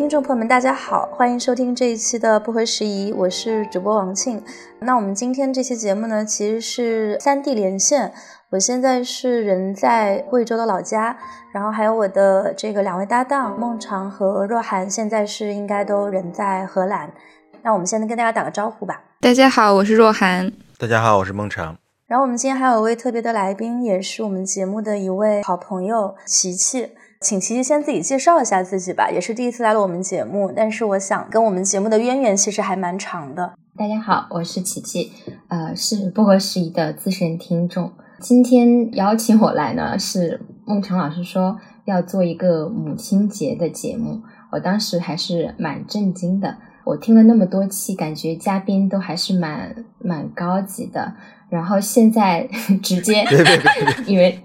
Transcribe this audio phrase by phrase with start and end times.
[0.00, 4.42] 听众朋友们，大家好，欢迎收听这一期的不合时宜，我是主播王庆。
[4.78, 8.10] 那我们今天这期节目呢，其实是三地连线。
[8.48, 11.18] 我现在是人在贵州的老家，
[11.52, 17.12] 然后还有我的这个两位搭档孟尝和若涵，现在是应该都人在荷兰。
[17.60, 19.02] 那我们现在跟大家打个招呼吧。
[19.20, 20.50] 大家好，我是若涵。
[20.78, 21.76] 大家好，我是孟尝。
[22.06, 26.92] 然后我们今天还有一位特别的来宾，也是我们节目的一位好朋友琪琪。
[27.22, 33.52] 请琪琪先自己介绍一下自己吧，也是第一次来了我们节目，但是我想跟我们节目的渊源其实还蛮长的。
[33.76, 35.12] 大家好，我是琪琪，
[35.48, 37.92] 呃，是不合时宜的资深听众。
[38.18, 46.56] 今天邀请我来呢，是孟尝老师说要做一个母亲节的节目，我当时还是蛮震惊的。
[46.84, 51.12] 我听了那么多期，感觉嘉宾都还是蛮蛮高级的，
[51.50, 52.48] 然后现在
[52.82, 53.26] 直接
[54.08, 54.42] 因为。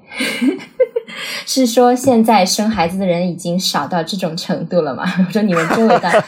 [1.46, 5.04] 是说现在生孩子的人已经少到这种程度了吗？
[5.28, 6.24] 我说你们周围的，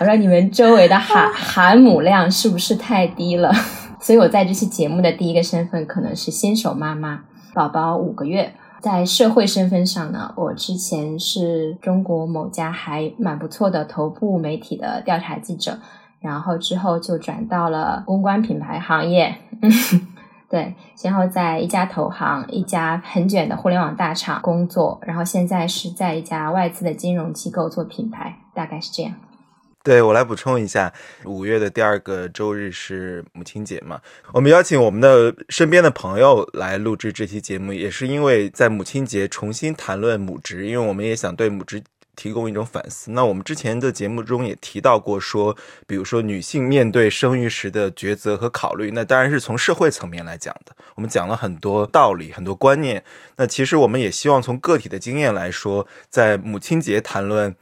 [0.00, 3.52] 我说你们周围的含含 母量是不是太低了？
[4.00, 7.22] 所以我在这期节目的第一个身份可能是新手妈妈，
[7.54, 8.52] 宝宝五个月。
[8.78, 15.80] 在社会身份上呢，我之前是中国某家还蛮不错的头部媒体的调查记者，
[16.20, 19.34] 然后之后就转到了公关品牌行业。
[20.48, 29.12] 对，先后在一家投行、一家很卷的互联网大厂工作，然后现在是在一家外资的金融机构做品牌，大概是这样。
[29.82, 30.92] 对我来补充一下，
[31.24, 34.00] 五月的第二个周日是母亲节嘛？
[34.32, 41.82] 我们邀请我们的身边的朋友来录制这期节目，也是因为在母亲节重新谈论母职，因为我们也想对母职。
[42.16, 43.12] 提供一种反思。
[43.12, 50.74] 那我们之前的节目中也提到过，说，比如说女性面对生育时的抉择和考虑，那当然是从社会层面来讲的。
[50.96, 53.04] 我们讲了很多道理、很多观念。
[53.36, 57.54] 那其实我们也希望从个体的经验来说，在母亲节谈论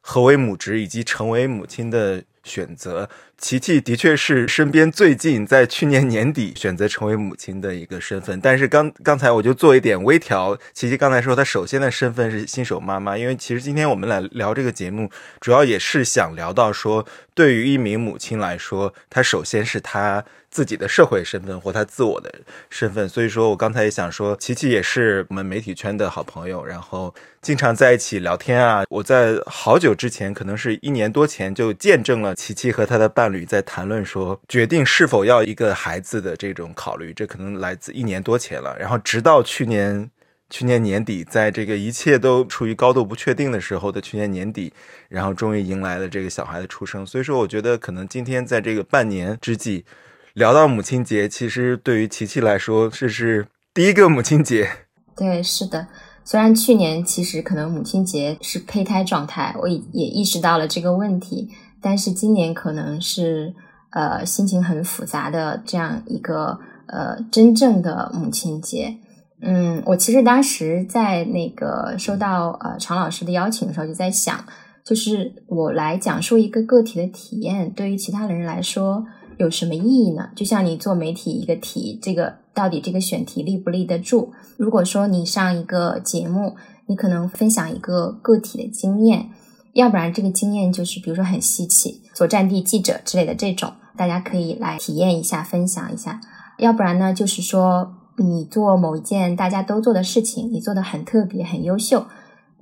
[0.00, 3.08] 何为母职以及成为母亲的选择。
[3.38, 10.56] 琪琪的确是身边最近在去年年底选择成为母亲的一个身份，但是刚刚才我就做一点微调。
[10.72, 20.24] 琪琪刚才说她首先的身份是新手妈妈，因为其实今天我们来聊这个节目，主要也是想聊到说，对于一名母亲来说，她首先是她。
[20.52, 22.30] 自己的社会身份或他自我的
[22.68, 28.84] 身份，所以说我刚才也想说，琪琪也是我们媒体圈的好朋友，然后经常在一起聊天啊。
[28.90, 38.76] 我在好久之前，可能是一年多前，就见证了琪琪和他的伴侣在谈论说决定是否要一个孩子的这种考虑，这可能来自一年多前了。
[38.78, 40.10] 然后直到去年
[40.50, 44.70] 去年年底，在这个一切都处于高度不确定的时候的去年年底，
[45.08, 47.06] 然后终于迎来了这个小孩的出生。
[47.06, 49.86] 所以说，我觉得可能今天在这个半年之际。
[50.34, 54.66] 聊到母亲节，其实对于琪琪来说，这是第一个母亲节。
[55.14, 55.86] 对，是的。
[56.24, 61.50] 虽然去年其实可能母亲节是胚胎状态，我也意识到了这个问题，
[61.82, 63.52] 但是今年可能是
[63.90, 68.96] 呃心情很复杂的这样一个呃真正的母亲节。
[69.42, 74.42] 嗯，我其实当时在那个收到呃常老师的邀请的时候，就在想，
[74.82, 79.04] 就是我来讲述一个个体的体验，对于其他的人来说。
[79.42, 80.30] 有什么意义呢？
[80.36, 84.30] 就像你做媒体一个题，这个到底这个选题立不立得住？
[84.56, 86.54] 如果说你上一个节目，
[86.86, 89.28] 你可能分享一个个体的经验，
[89.72, 96.20] 要不然这个经验就是比如说很稀奇，做战地记者之类的这种，大家可以来体验一下，分享一下。
[96.58, 102.06] 要不然呢，就是说你做某一件大家都做的事情，你做的很特别，很优秀。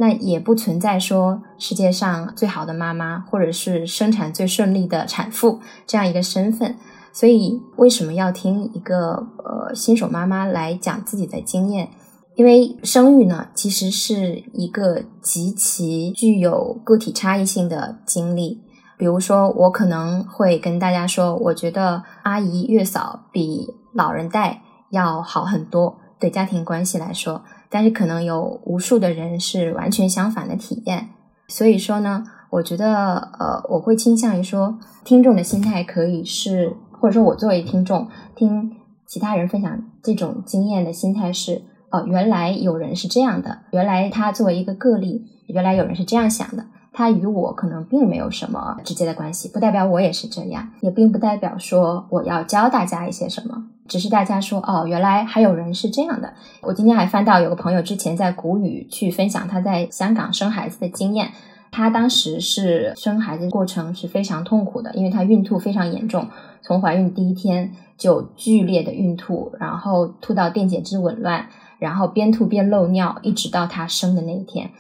[0.01, 6.75] 那也不存在说世界上最好的妈妈，或者是生产最顺利的产妇这样一个身份。
[7.13, 11.91] 所以为什么要听一个呃新手妈妈来讲自己的经验？
[12.35, 18.63] 因为生育呢，其实是一个极其具有个体差异性的经历。
[18.97, 27.43] 比如说，我可能会跟大家说，我觉得阿姨月嫂比老人带要好很多，对家庭关系来说。
[27.71, 31.11] 但是可能有无数的人是完全相反的体验，
[31.49, 38.73] 所以说呢，我觉得呃，我会倾向于说，听众的心态可以是，或者说我作为听众听
[39.07, 53.67] 其他人分享这种经验的心态是，哦，原来有人是这样的，原来他作为一个个例，原来有人是这样想的，他与我可能并没有什么直接的关系，不代表我也是这样，也并不代表说我要教大家一些什么。
[53.87, 56.33] 只是大家说哦，原来还有人是这样的。
[56.63, 61.33] 我今天还翻到有个朋友之前在谷雨去分享他在香港生孩子的经验。
[61.73, 66.29] 他当时是生孩子过程是非常痛苦的，因为他孕吐非常严重，
[66.63, 71.47] 从怀孕第一天就剧烈的孕吐，然后吐到电解质紊乱，
[71.79, 74.71] 然后边吐边漏尿，一直到他生的那一天。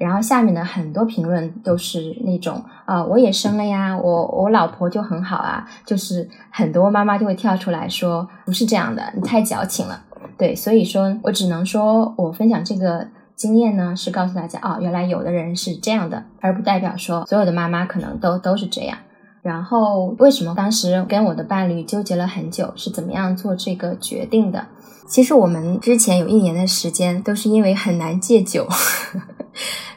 [0.00, 10.02] 然后下面的很多评论都是那种啊，我也生了呀，我我老婆就很好啊，就是很多妈妈就会跳出来说，不是这样的，你太矫情了。
[10.38, 13.06] 对，所以说我只能说我分享这个
[13.36, 18.96] 经验呢，是告诉大家啊，原来有的人是这样的，而不代表说所有的妈妈可能都都是这样。
[19.42, 24.66] 然后为什么当时跟我的伴侣纠结了很久，是怎么样做这个决定的？
[25.06, 28.66] 其实我们之前有一年的时间都是因为很难戒酒。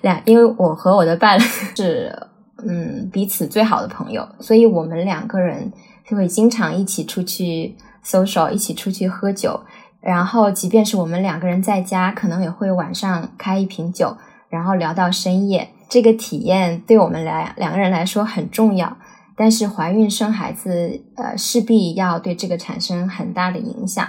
[0.02, 2.28] 两，因为我和我的伴是
[2.58, 5.72] 嗯彼此最好的朋友，所以我们两个人
[6.06, 9.62] 就会经常一起出去 social，一起出去喝酒。
[10.02, 14.18] 然后，即便是我们两个人在家，可能也会晚上开一瓶酒，
[14.50, 15.70] 然后聊到深夜。
[15.88, 18.98] 这个体验对我们来两个人来说很重要。
[19.38, 24.06] 但是怀孕生孩子，呃，势必要对这个产生很大的影响。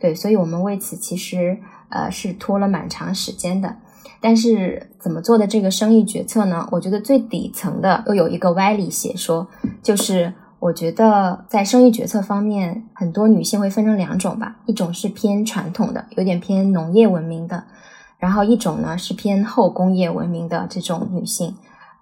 [0.00, 1.58] 对，所以我们为此其实
[1.90, 3.76] 呃是拖了蛮长时间的。
[4.20, 6.66] 但是怎么做的这个生育决策呢？
[6.72, 9.46] 我觉得最底层的都有一个歪理邪说，
[9.82, 17.64] 就是我觉得在生育决策方面，很多女性会分成两种吧，一种是偏传统的，有点偏农业文明的，
[18.18, 21.54] 然后一种呢是偏后工业文明的这种女性。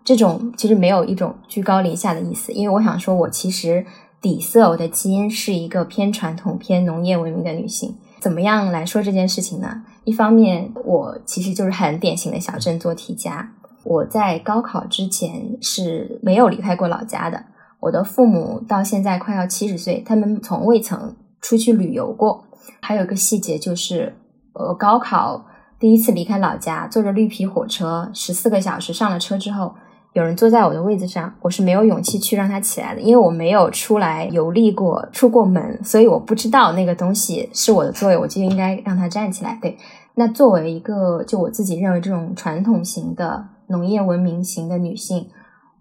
[0.05, 3.85] 这种其实没有一种居高临下的意思，因为我想说，我其实
[4.21, 7.97] 底色我的基因是一个偏传统、偏农业文明的女性。
[8.25, 9.83] 怎么样来说这件事情呢？
[10.05, 13.53] 一方面，我其实就是很典型的小镇做题家。
[13.83, 17.45] 我在高考之前是没有离开过老家的。
[17.81, 22.47] 我的父母到现在快要七十岁，他们从未曾出去旅游过。
[22.81, 24.17] 还有一个细节就是，
[24.55, 25.45] 呃，高考
[25.79, 29.75] 第一次离开老家，坐着绿皮火车十四个小时，上了车之后。
[30.15, 39.59] 有人坐在我的位子上，我是没有勇气去让他起来的，因为我没有出来游历过、出过门，所以我不知道那个东西是我的座位，我就应该让他站起来。
[39.61, 39.77] 对，
[40.15, 45.27] 那作为一个就我自己认为这种传统型的农业文明型的女性，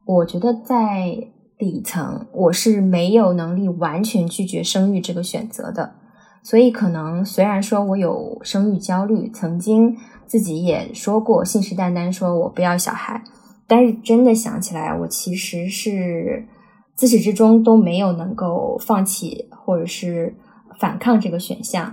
[0.04, 1.16] 我觉得在
[1.60, 5.94] 底层我是没有能力完全拒绝生育这个选择的，
[6.42, 9.96] 所以可能虽然说我有生育焦虑，曾经
[10.26, 13.24] 自己也说过信誓旦旦说我不要小孩。
[13.74, 16.48] 但是真的想起来，我其实是
[16.96, 20.36] 自始至终都没有能够放弃或者是
[20.80, 21.92] 反抗这个选项，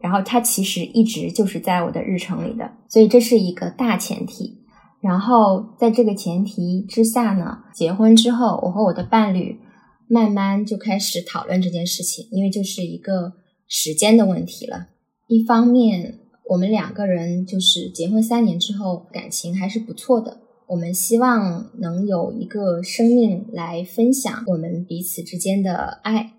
[0.00, 4.62] 然后它其实一直就是在我的日程里的，所以这是一个大前提。
[5.00, 9.58] 然后在这个前提之下呢，结婚之后，我和我的伴侣
[10.06, 13.32] 慢慢就开始讨论这件事情，因为就是一个
[13.66, 14.86] 时间的问题了。
[15.26, 20.42] 一方面，我们两个人就是结婚三年之后，感情还是不错的。
[20.68, 26.32] 我们希望能有一个生命来分享我们彼此之间的爱，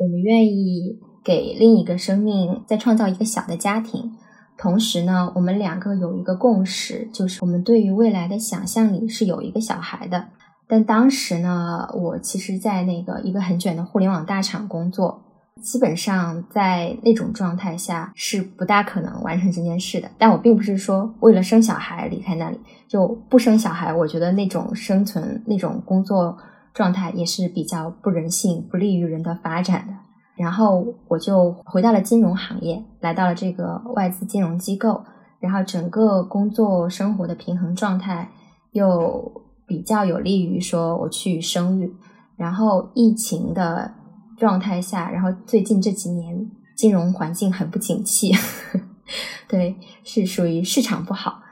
[0.00, 4.12] 我们愿意给另一个生命再创造一个小的家庭。
[4.58, 10.30] 同时呢，我们两个有一个共识，就是我们对于未来的想象里是有一个小孩的。
[10.66, 15.22] 但当时呢，我其实在那个一个很卷的互联网大厂工作。
[15.62, 20.08] 基本上在那种状态下是不大可能完成这件事的。
[20.18, 23.92] 但我并不是说为了生小孩离开那里，就不生小孩。
[23.92, 26.36] 我觉得那种生存、那种工作
[26.72, 29.94] 状态也是比较不人性、不利于人的发展的。
[30.36, 35.02] 然后我就回到了金融行业，来到了这个外资金融机构。
[35.40, 38.30] 然后整个工作生活的平衡状态
[38.72, 41.92] 又比较有利于说我去生育。
[42.36, 43.90] 然后疫情的。
[44.36, 48.32] 状态下，然后最近这几年金融环境很不景气，
[49.48, 51.42] 对，是属于市场不好，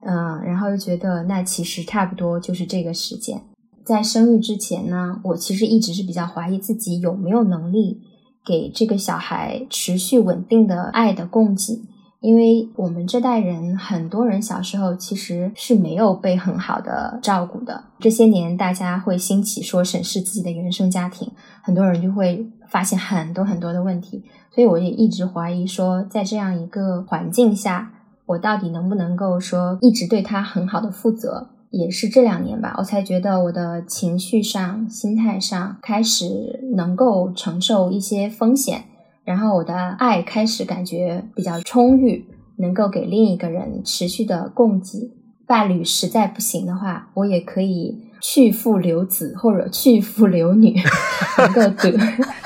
[0.00, 3.42] 嗯，然后又觉得那其实差不多就是这个时间。
[3.84, 8.00] 在生育之前呢，我其实一直是比较怀疑自己有没有能力
[8.44, 11.82] 给这个小孩持续稳定的爱的供给。
[12.22, 17.82] 因为我们这代人，很多人小时候其实是没有被很好的照顾的。
[17.98, 21.28] 这些年，大家会兴起说审视自己的原生家庭，
[21.62, 24.22] 很多人就会发现很多很多的问题。
[24.54, 27.92] 所以，我也一直怀疑说，在这样一个环境下，
[28.26, 31.48] 我到底能不能够说一直对他很好的负责？
[31.70, 38.84] 也是这两年吧，我才觉得我的情绪上、心态上开始能够承受一些风险。
[39.24, 42.24] 然后我的爱开始感觉比较充裕，
[42.56, 45.12] 能够给另一个人持续的供给。
[45.44, 50.74] 伴侣实在不行的话，我也可以去父留子或者去父留女，
[51.36, 51.96] 能够独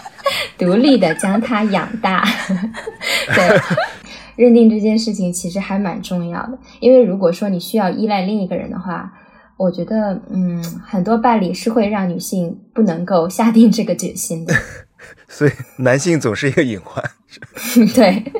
[0.59, 2.25] 独立的将他养大。
[3.35, 3.61] 对，
[4.35, 9.13] 认定这件事情其实还蛮重要的，因为如果说你需要依赖另一个人的话，
[9.57, 14.53] 我觉得嗯，很多伴侣是会让女性不能够下定这个决心的。
[15.29, 17.03] 所以男性总是一个隐患，
[17.95, 18.33] 对，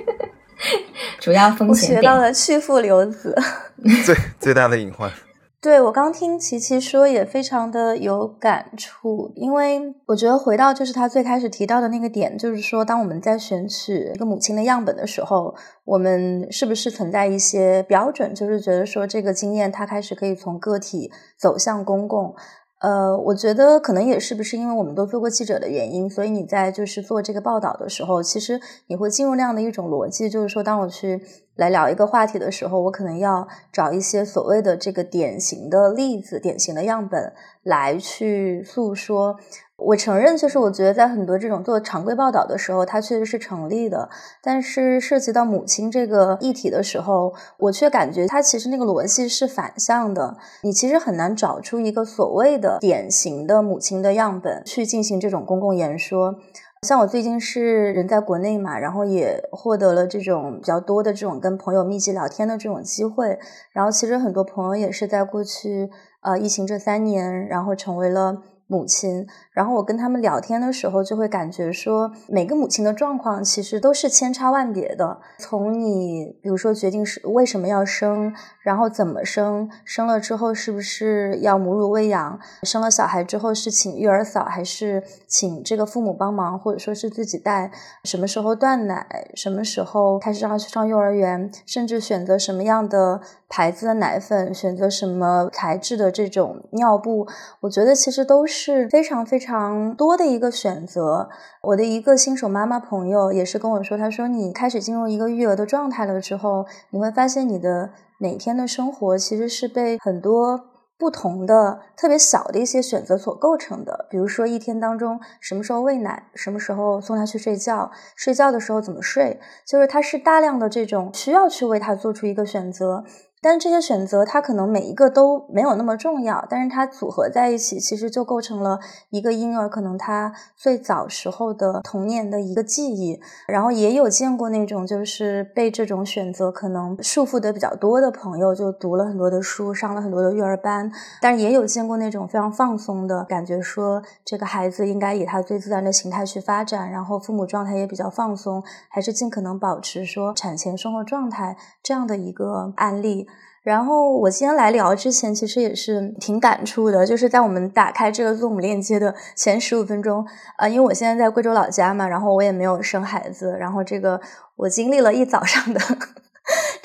[1.21, 1.97] 主要风险。
[1.97, 3.35] 我学到了去父留子，
[4.05, 5.11] 最最大的隐患。
[5.59, 22.37] 对我刚听琪琪说也非常的有感触，因为我觉得回到就是他最开始提到的那个点，就是说当我们在选取一个母亲的样本的时候，我们是不是存在一些标准，就是觉得说这个经验它开始可以从个体走向公共。
[22.79, 31.23] 呃，我觉得可能也是不是因为我们都做过记者的原因，所以你在就是做这个报道的时候，其实你会进入那样的一种逻辑，就是说，当我去
[31.57, 39.37] 来聊一个话题的时候，我可能要找一些所谓的这个典型的例子、典型的样本来去诉说。
[39.79, 44.09] 我承认，就是我觉得在很多这种做常规报道的时候，它确实是成立的。
[44.43, 50.39] 但是涉及到母亲这个议题的时候，我却感觉它其实那个逻辑是反向的。
[50.63, 56.37] 你其实很难找出一个所谓的典型的母亲的样本去进行这种公共言说。
[56.83, 63.39] 像我最近是人在国内嘛，然后也获得了这种比较多的这种跟朋友密集聊天的这种机会。
[63.73, 65.91] 然后其实很多朋友也是在过去
[66.23, 68.43] 呃疫情这三年，然后成为了。
[68.67, 75.19] 母亲，然后我跟他们聊天的时候，就会感觉说，每个母亲的状况其实都是千差万别的。
[75.39, 87.71] 从你，比如说决定是为什么要生，然后怎么生，生了之后是不是要母乳喂养，生了小孩之后是请育儿嫂还是请这个父母帮忙，或者说是自己带，
[88.05, 93.21] 什么时候断奶，什么时候开始让他去上幼儿园，甚至选择什么样的。
[93.49, 97.29] 牌子的奶粉，选择什么材质的这种尿布，
[97.61, 101.29] 我觉得其实都是是非常非常多的一个选择。
[101.63, 110.71] 我的一个新手妈妈朋友也是跟我说，她说你开始进入一个育儿的状态了之后，你会发现你的每天的生活其实是被很多。
[110.99, 123.05] 不同的特别小的一些选择所构成的，比如说一天当中什么时候喂奶，什么时候送他去睡觉，睡觉的时候怎么睡，就是它是大量的这种需要去为他做出一个选择。
[123.43, 133.21] 但是这些选择，它可能每一个都没有那么重要，但是它组合在一起，其实就构成了一个婴儿可能他最早时候的童年的一个记忆。
[133.47, 140.91] 然后也有见过那种就是被这种选择可能束缚的比较多的朋友，就读了很多的书，上了很多的育儿班。
[141.21, 153.29] 但是也有见过那种非常放松的感觉，说这个孩子应该以他最自然的形态去发展，然后父母状态也比较放松，还是尽可能保持说产前生活状态这样的一个案例。
[153.67, 160.25] 然后我今天来聊之前，其实也是挺感触的，就是在我们打开这个 Zoom 链接的前十五分钟，
[160.57, 164.21] 啊，因为我现在在贵州老家嘛，然后我也没有生孩子，然后这个
[164.55, 165.81] 我经历了一早上的。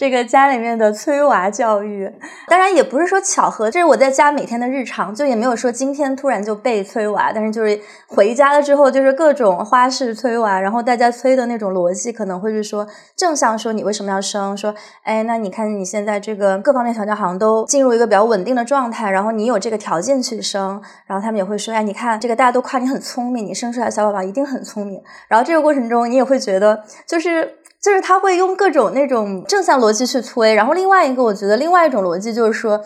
[0.01, 2.11] 这个家里面的催娃教育，
[2.47, 27.60] 当然也不是说巧合，这是我在家每天的日常，就也没有说今天突然就被催娃，但是就是回家了之后，就是各种花式催娃，然后大家催的那种逻辑可能会是说正向说你为什么要生，说哎，那你看你现在这个各方面条件好像都进入一个比较稳定的状态，然后你有这个条件去生，然后他们也会说哎，你看这个大家都夸你很聪明，你生出来小宝宝一定很聪明，然后这个过程中你也会觉得就是。
[27.81, 32.79] 就是他会用各种那种正向逻辑去催，然后另外一个我觉得另外一种逻辑就是说，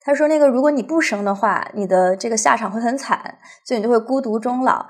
[0.00, 4.86] 他说那个如果你不生的话，你的这个下场会很惨，所以你就会孤独终老。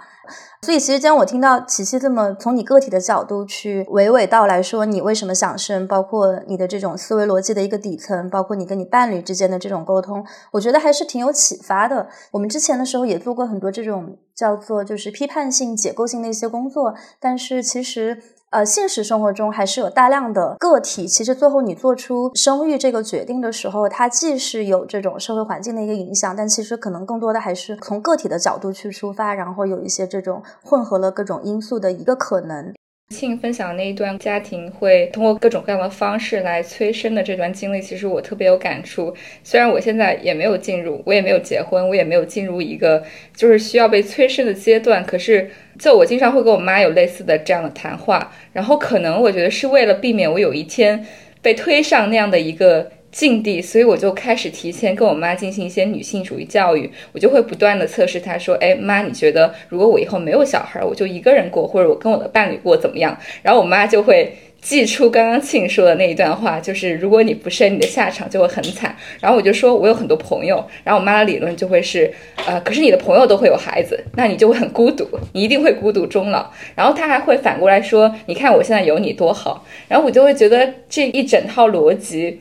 [0.62, 12.08] 所以其实今天我听到琪琪这么从你个体的角度去娓娓道来说你为什么想生，包括你的这种思维逻辑的一个底层，包括你跟你伴侣之间的这种沟通，我觉得还是挺有启发的。
[12.30, 18.22] 我们之前的时候也做过很多这种叫做就是批判性、解构性的一些工作，但是其实。
[18.50, 21.06] 呃，现实生活中还是有大量的个体。
[21.06, 32.74] 其实最后你做出生育这个决定的时候，它既是有这种社会环境的一个影响，但其实可能更多的还是从个体的角度去出发，然后有一些这种混合了各种因素的一个可能。
[33.10, 39.12] 庆分享那一段家庭会通过各种各样的方式来催生的这段经历，其实我特别有感触。
[39.42, 43.02] 虽然我现在也没有进入，我也没有结婚，我也没有进入一个
[43.34, 48.32] 就是需要被催生的阶段，可是就我经常会跟我妈有类似的这样的谈话。
[48.52, 51.04] 然后可能我觉得是为了避免我有一天
[51.42, 52.92] 被推上那样的一个。
[53.10, 63.18] 境地，所以我就开始提前跟我妈进行一些女性主义教育，我就会不断的测试她，说，哎妈，你觉得如果我以后没有小孩，我就一个人过，或者我跟我的伴侣过怎么样？
[63.42, 68.94] 然后我妈就会记出刚刚庆说的那一段话，就是如果你不生，你的下场就会很惨。
[69.20, 72.12] 然后我就说我有很多朋友，然后我妈的理论就会是，
[72.46, 76.48] 呃，可是你的朋友都会有孩子，那你就会很孤独，你一定会孤独终老。
[76.76, 79.66] 然后她还会反过来说，你看我现在有你多好。
[79.88, 82.38] 然后我就会觉得这一整套逻辑。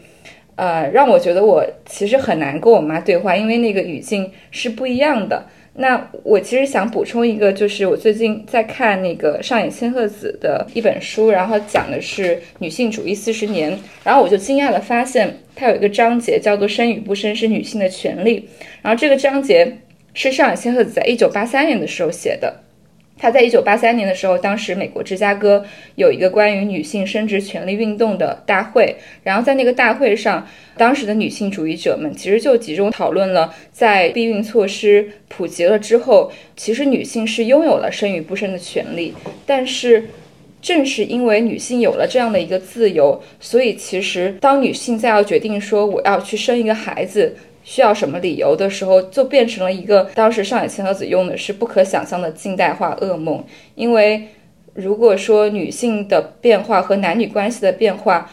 [0.60, 5.46] 呃，让我觉得我其实很难跟我妈对话，因为那个语境是不一样的。
[5.76, 18.50] 那我其实想补充一个，就是我最近在看那个上野千鹤子的一本书，然后讲的是女性主义四十年，然后我就惊讶的发现，它有一个章节叫做“生与不生是女性的权利”，
[18.84, 19.78] 然后这个章节
[20.14, 22.54] 是上野千鹤子在一九八三年的时候写的。
[23.20, 30.48] 他在一九八三年的时候，当时美国芝加哥有一个关于女性生殖权利运动的大会，然后在那个大会上，
[30.78, 39.14] 当时的女性主义者们其实就集中讨论了，在避孕措施普及了之后，其实女性是拥有了生与不生的权利，
[39.46, 40.06] 但是
[40.62, 47.36] 正是因为女性有了这样的一个自由，所以其实当女性在要决定说我要去生一个孩子。
[47.70, 53.44] 需要什么理由的时候，就变成了一个当时上野千鹤子用的是不可想象的近代化噩梦。
[53.76, 54.28] 因为
[54.74, 58.28] 如果说女性的变化和男女关系的变化，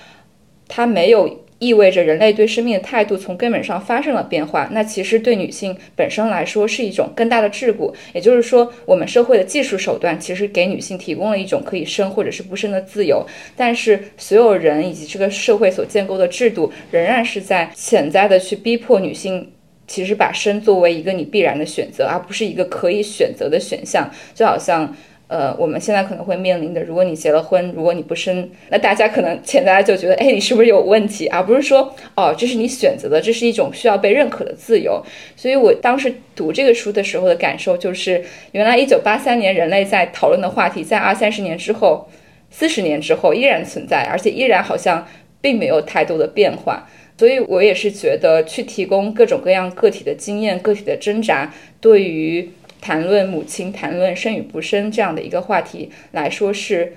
[0.66, 1.45] 它没有。
[1.58, 7.92] 意味着人类对生命的态度从根本上发生了变化，那其实对女性本身来说是一种更大的桎梏。
[8.12, 19.50] 也就是说，我们社会的技术手段其实给女性提供了一种可以生或者是不生的自由，但是所有人以及这个社会所建构的制度仍然是在潜在的去逼迫女性，
[19.86, 24.94] 其实把生作为一个你必然的选择，而不是一个可以选择的选项，就好像。
[25.28, 31.26] 呃，我们现在可能会面临的，如果你结了婚，如果你不生，那大家可能潜在就觉得，哎，你是不是有问题？
[31.26, 35.04] 而不是说，哦，这是你选择的，这是一种需要被认可的自由。
[35.34, 42.08] 所以我当时读这个书的时候的感受就是，原来一九八三年人类在讨论的话题，在二三十年之后、
[42.50, 45.04] 四十年之后依然存在，而且依然好像
[45.40, 46.88] 并没有太多的变化。
[47.18, 52.48] 所以我也是觉得，去提供各种各样个体的经验、个体的挣扎，对于。
[52.80, 56.96] 谈论母亲、谈论生与不生这样的一个话题来说是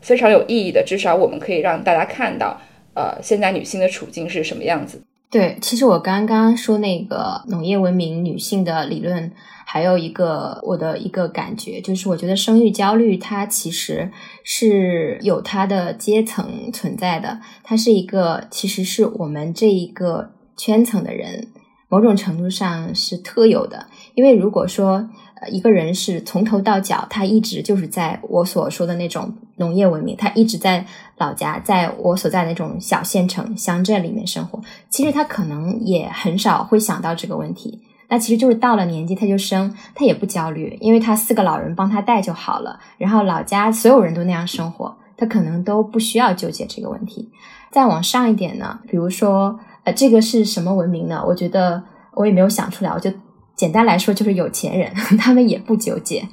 [0.00, 2.60] 非常有意义的，至少我们可以让大家看到，
[2.94, 5.02] 呃，现在女性的处境是什么样子。
[5.30, 9.30] 对，其实我刚刚说那个农业文明女性的理论，
[9.66, 14.10] 还有一个我的一个感觉，就是我觉得生育焦虑它其实
[14.42, 21.48] 是有它的阶层存在的，它是一个其实是我们这一个圈层的人
[21.88, 25.08] 某种程度上是特有的，因为如果说。
[25.40, 30.84] 呃，一个人是从头到脚，他一直就是在我所说的那种农业文明，他一直在
[31.16, 34.60] 老家，在我所在那种小县城乡镇里面生活。
[34.90, 37.80] 其实他可能也很少会想到这个问题。
[38.08, 42.80] 那其实就是到了年纪他就生，他也不焦虑，因为他四个老人帮他带就好了。
[42.96, 47.30] 然后老家所有人都那样生活，他可能都不需要纠结这个问题。
[47.70, 49.60] 再往上一点呢，比如说，
[49.92, 51.24] 这个是什么文明呢？
[51.26, 51.82] 我觉得
[52.14, 53.12] 我也没有想出来，我就。
[53.58, 56.24] 简单来说，就是有钱人， 他们也不纠结，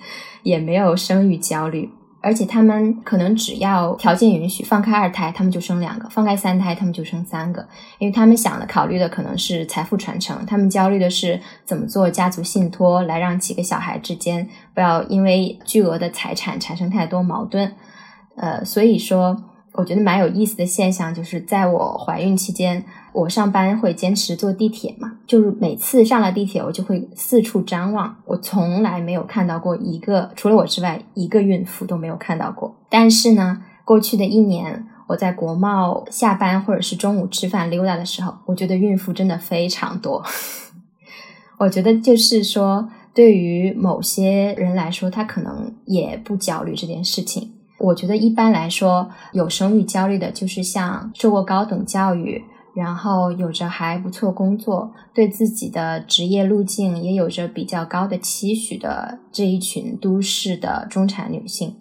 [0.43, 1.89] 也没有生育焦虑，
[2.21, 17.73] 而且他们可能只要条件允许，放开二胎，他们就生两个；放开三胎，他们就生三个，因为他们想的、考虑的可能是财富传承，他们焦虑的是怎么做家族信托，来让几个小孩之间不要因为巨额的财产产生太多矛盾。
[18.37, 19.35] 呃，所以说，
[19.73, 22.85] 我觉得蛮有意思的现象，就是在我怀孕期间。
[23.15, 28.13] 我上班会坚持坐地铁嘛，就是每次上了地铁，我就会四处张望。
[28.25, 32.75] 我从来没有看到过一个，除了我之外，一个孕妇都没有看到过。
[32.89, 40.21] 但是呢，过去的一年，我在国贸下班或者是中午吃饭溜达的时候，我觉得孕妇真的非常多。
[41.57, 47.53] 我觉得就是说，对于某些人来说，他可能也不焦虑这件事情。
[47.77, 52.43] 我觉得一般来说，有生育焦虑的，就是像受过高等教育。
[52.75, 61.77] 然后有着还不错工作，对自己的职业路径也有着比较高的期许的这一群都市的中产女性，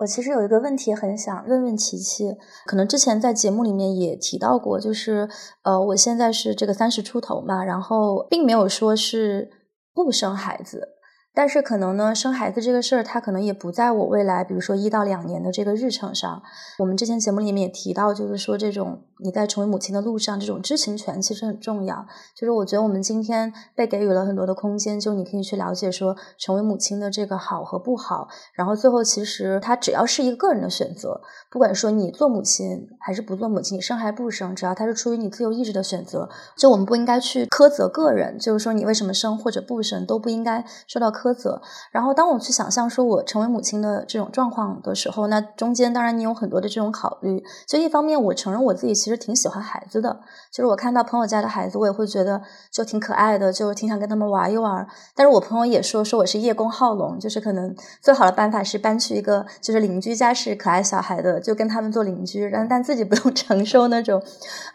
[0.00, 5.28] 我其实有一个问题很想问问琪琪，可能之前在节目里面也提到过，就是
[5.62, 9.50] 呃，我现在是这个三十出头嘛，然后并没有说是
[9.94, 10.90] 不生孩子。
[11.36, 16.40] 但是可能呢，生孩子这个事儿，它可能也不在我未来，比如说一到两年的这个日程上。
[16.78, 22.06] 我们之前节目里面也提到，就是说这种你在成为母亲的路上，这种知情权其实很重要。
[22.36, 28.28] 就是我觉得我们今天被给予了很多的空间，就你可以去了解说成为母亲的这个好和不好。
[28.52, 41.14] 然后最后其实它只要是一个个人的选择，不管说你做母亲还是不做母亲，你生还不生，只要它是出于你自由意志的选择，就我们不应该去苛责个人，就是说你为什么生或者不生都不应该受到。
[41.14, 41.62] 苛责。
[41.92, 47.40] 然后，当我去想象说我成为母亲的这种状况的时候，那中间当然你有很多的这种考虑。
[47.68, 50.18] 就一方面，我承认我自己其实挺喜欢孩子的，
[50.50, 52.40] 就是我看到朋友家的孩子，我也会觉得
[52.70, 54.86] 就挺可爱的，就挺想跟他们玩一玩。
[55.14, 64.22] 但是我朋友也说说我是叶公好龙，就是可能最好的办法是搬去一个就是邻居家是可爱小孩的，就跟他们做邻居，但但自己不用 承受那种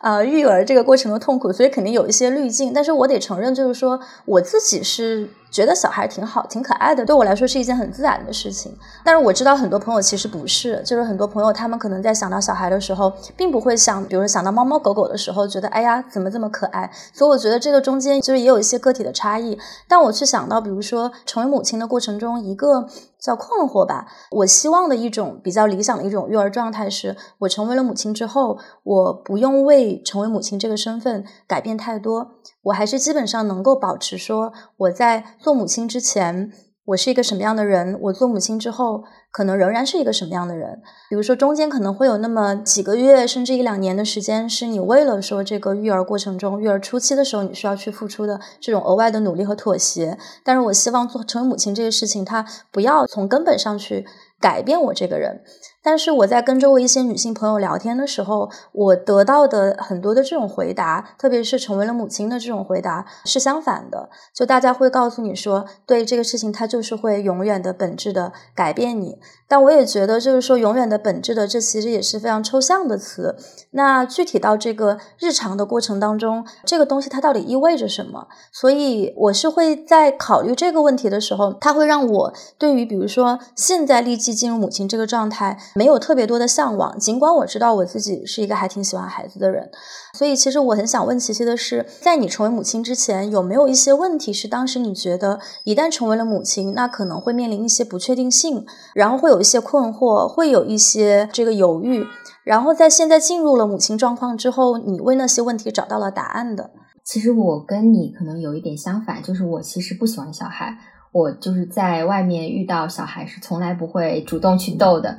[0.02, 2.72] 呃育儿这个过程的痛苦，所以肯定有一些滤镜。
[2.72, 5.32] 但是我得承认，就是说我自己是。
[5.52, 8.76] 觉得小孩挺好、挺可爱的，对我来说是一件很自然的事情。
[9.04, 16.92] 但是我知道很多朋友其实不是，就是很多朋友他们可能在想到小孩的时候，并不会想，比如说想到猫猫狗狗的时候，觉得哎呀怎么这么可爱。
[17.14, 19.58] 所以我觉得这个中间就是也有一些个体的差异。
[19.88, 22.88] 但我去想到，比如说成为母亲的过程中，一个
[23.20, 24.06] 叫困惑吧。
[24.32, 32.39] 我希望的一种比较理想的一种育儿状态是，我成为了母亲之后，我不用为成为母亲这个身份改变太多。
[32.64, 36.52] 我还是基本上能够保持说，我在做母亲之前，
[36.86, 40.82] 我是一个什么样的人；我做母亲之后，可能仍然是一个什么样的人。
[41.10, 50.18] 比如说，中间可能会有那么几个月，甚至一两年的时间，是你为了说这个育儿过程中、育儿初期的时候，你需要去付出的这种额外的努力和妥协。
[50.44, 54.06] 但是我希望做成为母亲这个事情，它不要从根本上去
[54.42, 55.44] 改变我这个人。
[55.82, 64.10] 但是我在跟周围一些女性朋友聊天的时候，我得到的很多的这种回答，特别是成为了母亲的这种回答是相反的。
[64.34, 69.20] 就大家会告诉你说，对这个事情，它就是会永远的本质的改变你。
[69.48, 73.36] 但我也觉得，就是说永远的本质的，这其实也是非常抽象的词。
[73.72, 78.28] 那具体到这个日常的过程当中，这个东西它到底意味着什么？
[78.52, 85.58] 所以我是会在考虑这个问题的时候，它会让我对于比如说现在立即进入母亲这个状态。
[85.80, 89.72] 没有特别多的向往，尽管我知道我自己是一个还挺喜欢孩子的人，
[90.14, 102.06] 所以其实我很想问琪琪的是，在你成为母亲之前，有没有一些问题是当时你觉得一旦成为了母亲，那可能会面临一些不确定性，然后会有一些困惑，会有一些这个犹豫，
[102.44, 106.72] 然后在现在进入了母亲状况之后，你为那些问题找到了答案的。
[107.06, 110.78] 其实我跟你可能有一点相反，就是我其实不喜欢小孩，
[111.14, 115.18] 我就是在外面遇到小孩是从来不会主动去逗的。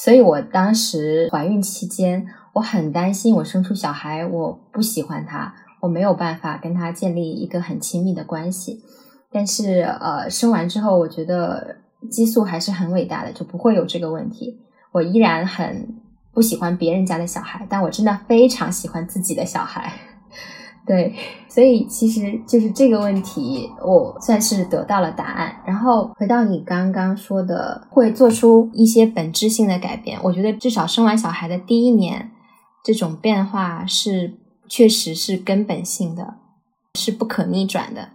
[0.00, 8.80] 所以我当时怀孕期间，我很担心我生出小孩，我不喜欢他，我没有办法跟他建立一个很亲密的关系。
[9.32, 14.60] 但是，呃，生完之后，我觉得激素还是很伟大的，就不会有这个问题。
[14.92, 16.00] 我依然很
[16.32, 19.92] 不喜欢别人家的小孩，但我真的非常喜欢自己的小孩。
[20.88, 21.14] 对，
[21.50, 25.54] 所以其实就是这个问题，我算是得到了答案。
[25.66, 30.18] 然后回到你刚刚说的，会做出一些本质性的改变。
[30.22, 32.30] 我觉得至少生完小孩的第一年，
[32.82, 36.36] 这种变化是确实是根本性的，
[36.94, 38.08] 是不可逆转的。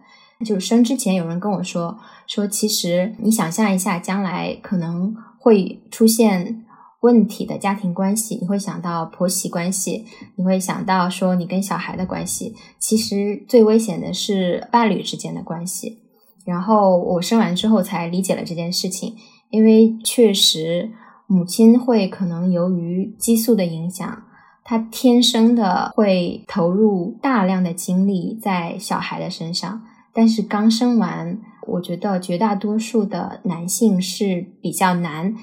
[0.44, 6.63] 就是生之前有人跟我说，说其实你想象一下，将来可能会出现。
[7.04, 10.06] 问题的家庭关系，你会想到婆媳关系，
[10.38, 12.56] 你会想到说你跟小孩的关系。
[12.80, 16.00] 其实最危险的是伴侣之间的关系。
[16.46, 19.16] 然后我生完之后才理解了这件事情，
[19.50, 20.92] 因为确实
[21.28, 24.24] 母亲会可能由于激素的影响，
[24.64, 29.82] 她天生的会投入大量的精力在小孩的身上。
[30.14, 31.38] 但是刚生完，
[31.68, 35.36] 我觉得绝大多数的男性是比较难。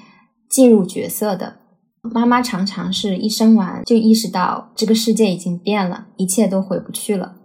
[0.51, 1.55] 进入角色的
[2.01, 7.35] 妈妈常常是一生完就意识到这个世界已经变了，一切都回不去了。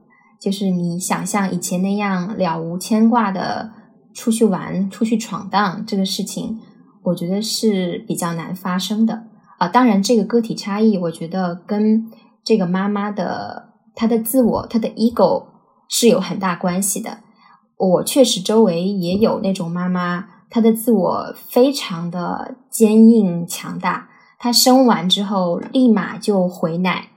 [0.40, 3.70] 就是你想象以前那样了无牵挂的
[4.12, 6.58] 出去玩、出去闯荡这个事情，
[7.04, 9.24] 我觉得是比较难发生的
[9.58, 9.68] 啊。
[9.68, 12.10] 当然，这个个体差异，我觉得跟
[12.42, 15.44] 这个妈妈的她的自我、她的 ego
[15.88, 17.18] 是有很大关系的。
[17.78, 20.35] 我确实周围也有那种妈妈。
[20.56, 27.08] 她的自我非常的坚硬强大，她生完之后立马就回奶，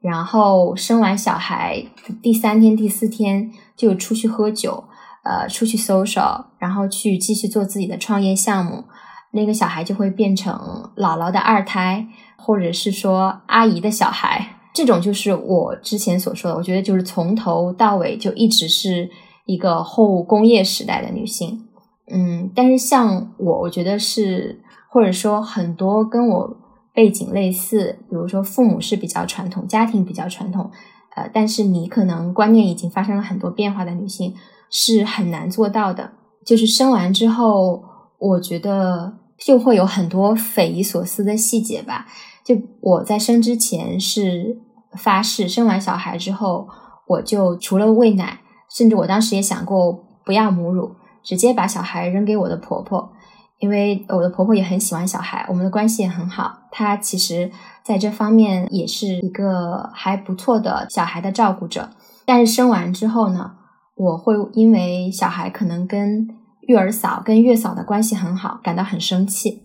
[0.00, 1.84] 然后生完小孩
[2.22, 4.84] 第三天、第四天就出去喝酒，
[5.24, 8.84] 呃，出去 social，然后去继续做自己的创业项目，
[9.32, 10.54] 那个小孩就会变成
[10.96, 12.06] 姥姥的二胎，
[12.36, 19.10] 或者是说阿姨的小孩，这种就是我之前所说的，我觉得就是从头到尾就一直是
[19.44, 21.62] 一个后工业时代的女性。
[22.08, 26.56] 嗯，但是像我，我觉得是，或者说很多跟我
[26.94, 30.70] 背景类似，比如说父母是比较传统，家庭比较传统，
[31.16, 34.34] 呃，但是你可能观念已经发生了很多变化的女性
[34.70, 36.12] 是很难做到的。
[36.44, 37.82] 就是生完之后，
[38.18, 42.06] 我觉得就会有很多匪夷所思的细节吧。
[42.44, 44.56] 就我在生之前是
[44.96, 46.68] 发誓，生完小孩之后，
[47.08, 48.38] 我就除了喂奶，
[48.70, 50.92] 甚至我当时也想过不要母乳。
[51.26, 53.12] 直接把小孩扔给我的婆婆，
[53.58, 56.56] 因为我的婆婆也很喜欢小孩，我们的关系也很好。
[56.70, 57.50] 她其实
[57.82, 61.90] 在这方面也是一个还不错的小孩的照顾者。
[62.24, 63.54] 但是生完之后呢，
[63.96, 66.28] 我会因为小孩可能跟
[66.60, 69.64] 育儿嫂、跟月嫂的关系很好，感到很生气。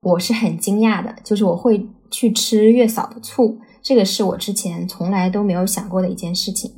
[0.00, 6.72] 我是很惊讶的，就是我会去吃月嫂的醋，这个是我之前从来都没有想过的一件事情。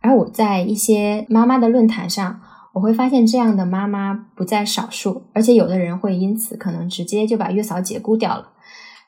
[0.00, 2.40] 而我在一些妈妈的论坛上。
[2.78, 8.50] 我会发现这样的妈妈不在少数，而且有的人会因此可能直接就把月嫂解雇掉了。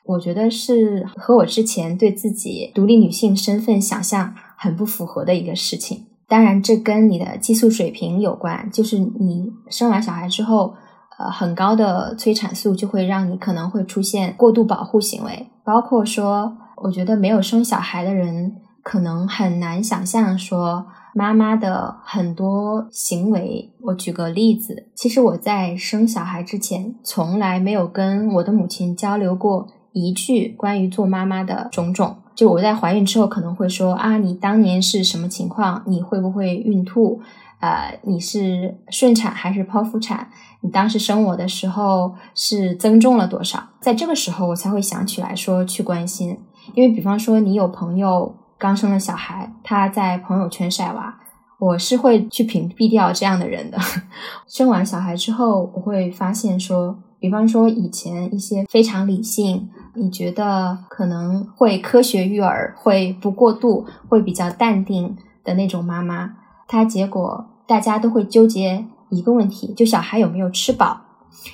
[0.03, 6.07] 我觉得是和我之前对自己独立女性身份想象很不符合的一个事情。
[6.27, 10.73] 当然，这跟你的激素水平有关，就是你生完小孩之后，
[11.17, 20.87] 呃，很高的催产素就会让你可能会出现过度保护行为，包括说，我觉得没有生小孩的人可能很难想象说。
[21.13, 32.15] 妈妈的很多行为，我举个例子，其实我在生小孩之前，从来没有跟我的母亲交流过一句关于做妈妈的种种。
[32.33, 35.83] 就我在怀孕之后，可能会说啊，你当年是什么情况？
[35.85, 37.19] 你会不会孕吐？
[37.59, 40.29] 呃，你是顺产还是剖腹产？
[40.61, 43.61] 你当时生我的时候是增重了多少？
[43.81, 46.39] 在这个时候，我才会想起来说去关心，
[46.73, 48.37] 因为比方说你有朋友。
[48.61, 51.17] 刚生了小孩，他在朋友圈晒娃，
[51.57, 53.79] 我是会去屏蔽掉这样的人的。
[54.47, 66.35] 生完小孩之后，我会发现说，比方说以前一些非常理性，你觉得可能会科学育儿，会不过度，会比较淡定的那种妈妈，
[66.67, 71.01] 她结果大家都会纠结一个问题，就小孩有没有吃饱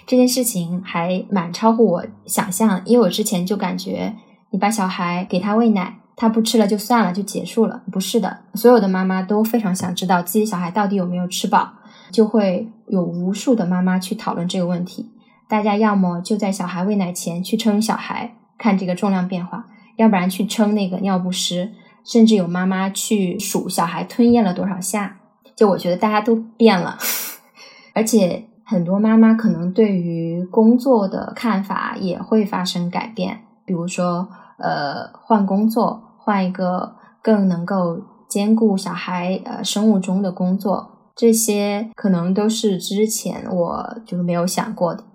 [0.05, 4.13] 这件事情，还蛮超乎我想象，因为我之前就感觉
[4.49, 5.99] 你把小孩给他喂奶。
[6.19, 7.83] 他不吃了就算了，就结束了。
[7.91, 11.73] 不是的，所有的妈妈都非常想知道自己小孩到底有没有吃饱，
[12.11, 15.11] 就会有无数的妈妈去讨论这个问题。
[15.47, 19.59] 大家要么就在小孩喂奶前去称小孩，看这个重量变化；
[19.97, 21.71] 要不然去称那个尿不湿，
[22.03, 25.19] 甚至有妈妈去数小孩吞咽了多少下。
[25.55, 26.97] 就我觉得大家都变了，
[27.93, 34.27] 而且很多妈妈可能对于工作的看法也会发生改变，比如说
[34.57, 36.05] 呃换工作。
[36.27, 45.05] 换一个更能够兼顾小孩呃生物钟的工作，这些可能都是之前我就是没有想过的。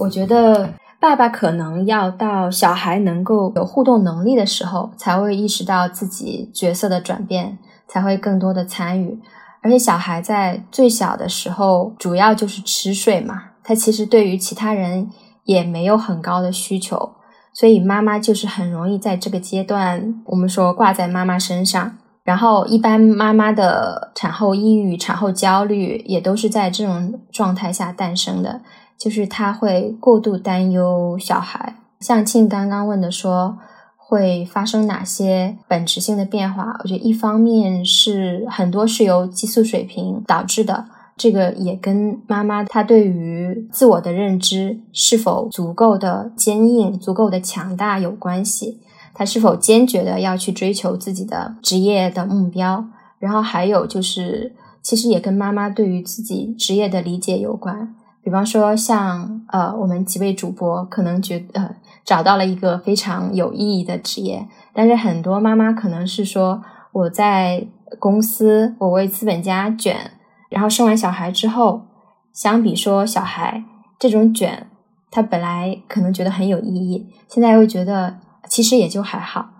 [0.00, 9.20] 我觉得爸爸可能要到小孩能够有互动能力的时候，才会意识到自己角色的转变，才会更多的参与。
[9.62, 15.08] 而且小孩在最小的时候，主要就是吃睡嘛，他其实对于其他人
[15.44, 17.12] 也没有很高的需求。
[17.58, 21.98] 所以妈妈就是很容易在这个阶段，我们说挂在妈妈身上。
[22.22, 28.60] 然后一般妈妈的产后抑郁、产后焦虑也都是在这种状态下诞生的，
[28.96, 31.74] 就是她会过度担忧小孩。
[31.98, 33.58] 像庆刚刚问的说，
[33.96, 36.76] 会发生哪些本质性的变化？
[36.84, 40.84] 我觉得一方面是很多是由激素水平导致的。
[41.18, 48.80] 这个也跟妈妈她对于自我的认知是否足够的坚硬、足够的强大有关系。
[49.12, 52.84] 她是否坚决的要去追求自己的职业的目标？
[53.18, 57.96] 然后还有就是，其实也跟妈妈对于自己职业的理解有关。
[58.22, 67.66] 比方说，像呃，我们几位主播可能觉得找到了一个非常有意义的职业，但是很多妈妈可能是说，我在
[67.98, 70.12] 公司，我为资本家卷。
[70.48, 71.86] 然后生完小孩之后，
[72.32, 73.64] 相比说小孩
[73.98, 74.70] 这种卷，
[75.10, 79.50] 他本来可能觉得很有意义，现在又觉得其实也就还好，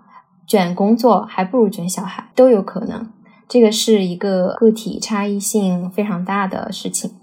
[0.47, 3.11] 卷工作还不如卷小孩，都有可能。
[3.47, 7.19] 这个是一个个体差异性非常大的事情。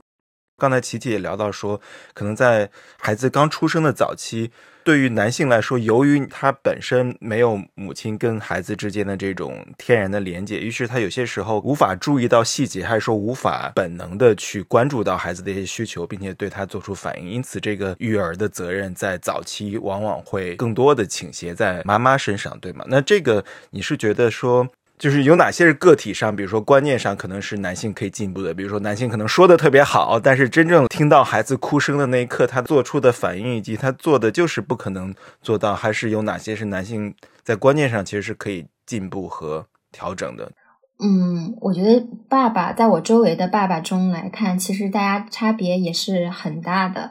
[0.58, 1.80] 刚才琪琪也聊到说，
[2.14, 4.50] 可能在孩子刚出生的早期。
[4.86, 17.28] 对于男性来说，由于他本身没有母亲跟孩子之间的这种天然的连接，于是他有些时候无法注意到细节，还是说无法本能的去关注到孩子的一些需求，并且对他做出反应。
[17.28, 22.84] 因此，这个育儿的责任在早期往往会更多的倾斜在妈妈身上，对吗？
[22.86, 24.68] 那这个你是觉得说？
[24.98, 40.50] 就是有哪些是个体上，比如说观念上可能是男性可以进步的，比如说男性可能说的特别好，但是真正听到孩子哭声的那一刻，他做出的反应以及他做的就是不可能做到，还是有哪些是男性在观念上其实是可以进步和调整的？
[40.98, 47.10] 嗯，我觉得爸爸在我周围的爸爸中来看，其实大家差别也是很大的，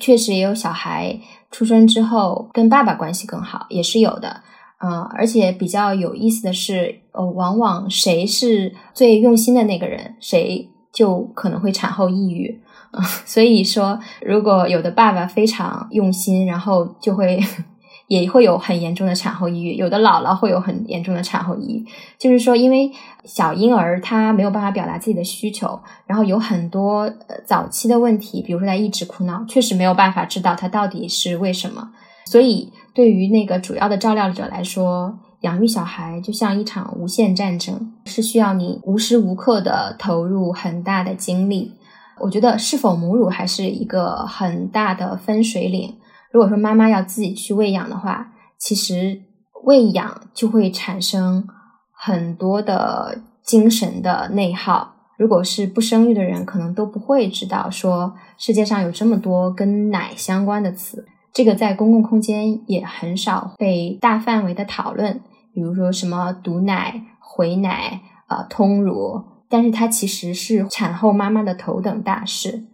[0.00, 4.42] 确实也有小孩出生之后跟爸爸关系更好，也是有的。
[4.80, 12.60] 嗯，而且比较有意思的是，呃，往往谁是最用心的那个人，谁就可能会产后抑郁。
[13.26, 17.38] 所以说，如果有的爸爸非常用心，然后就会
[18.08, 21.84] 也会有很严重的产后抑郁；有的姥姥会有很严重的产后抑郁。
[22.18, 22.90] 就是说，因为
[23.24, 31.90] 小婴儿他没有办法表达自己的需求，然后有很多呃早期的问题，比如说他一直哭闹，确实没有办法知道他到底是为什么。
[32.24, 41.74] 所以，对于那个主要的照料者来说，养育小孩就像一场无限战争，是需要你无时无刻的投入很大的精力。
[42.20, 45.96] 我觉得是否母乳还是一个很大的分水岭。
[46.32, 49.22] 如果说妈妈要自己去喂养的话，其实
[49.64, 51.46] 喂养就会产生
[51.92, 54.96] 很多的精神的内耗。
[55.16, 61.06] 如果是不生育的人，可能都不会知道说世界上有这么多跟奶相关的词。
[61.32, 65.20] 这个在公共空间也很少被大范围的讨论，
[65.52, 69.24] 比如说什么堵奶、回奶、呃通乳。
[69.50, 72.66] 但是它其实是产后妈妈的头等大事。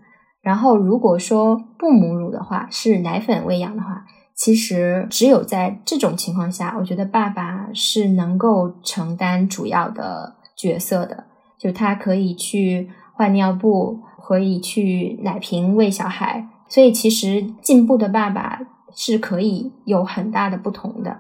[0.43, 11.25] 然后，如果说不母乳的话，是奶粉喂养的话，其实只有在这种情况下，我觉得爸爸是能够承担主要的角色的。
[11.57, 16.49] 就他可以去换尿布，可以去奶瓶喂小孩。
[16.75, 18.59] 所以，其实进步的爸爸
[18.95, 21.19] 是可以有很大的不同的。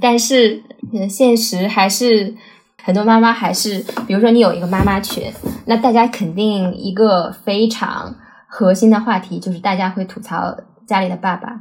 [0.00, 0.64] 但是，
[1.08, 2.34] 现实还是。
[2.80, 5.30] 很多妈妈还是，比如说你有一个妈妈群，
[5.66, 8.14] 那大家肯定一个非常
[8.46, 10.56] 核心的话题就是大家会吐槽
[10.86, 11.60] 家里的爸爸。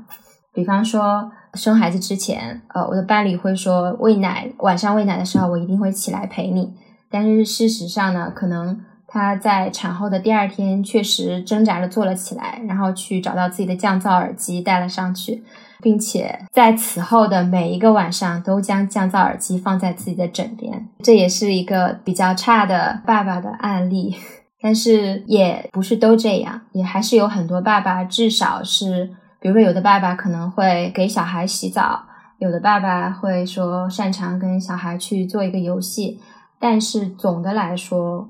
[0.54, 6.72] 比方说生孩子之前，呃，我的伴侣会说喂奶，晚上喂奶的时候我一定会起来陪你。
[7.12, 8.80] 但是事实上呢，可能
[9.18, 15.44] 他在产后的第二天确实挣扎着坐了起来，然后去找到自己的降噪耳机戴了上去。
[15.80, 24.16] 并且在此后的每一个晚上都将降噪耳机放在自己的枕边，这也是一个比较差的爸爸的案例。
[24.60, 32.06] 但是也不是都这样，也还是有很多爸爸，至少是，比如说有的爸爸可能会给小孩洗澡，
[32.40, 36.20] 有的爸爸会说擅长跟小孩去做一个游戏。
[36.60, 38.28] 但是总的来说，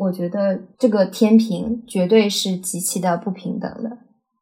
[0.00, 3.90] 我觉得这个天平绝对是极其的不平等的。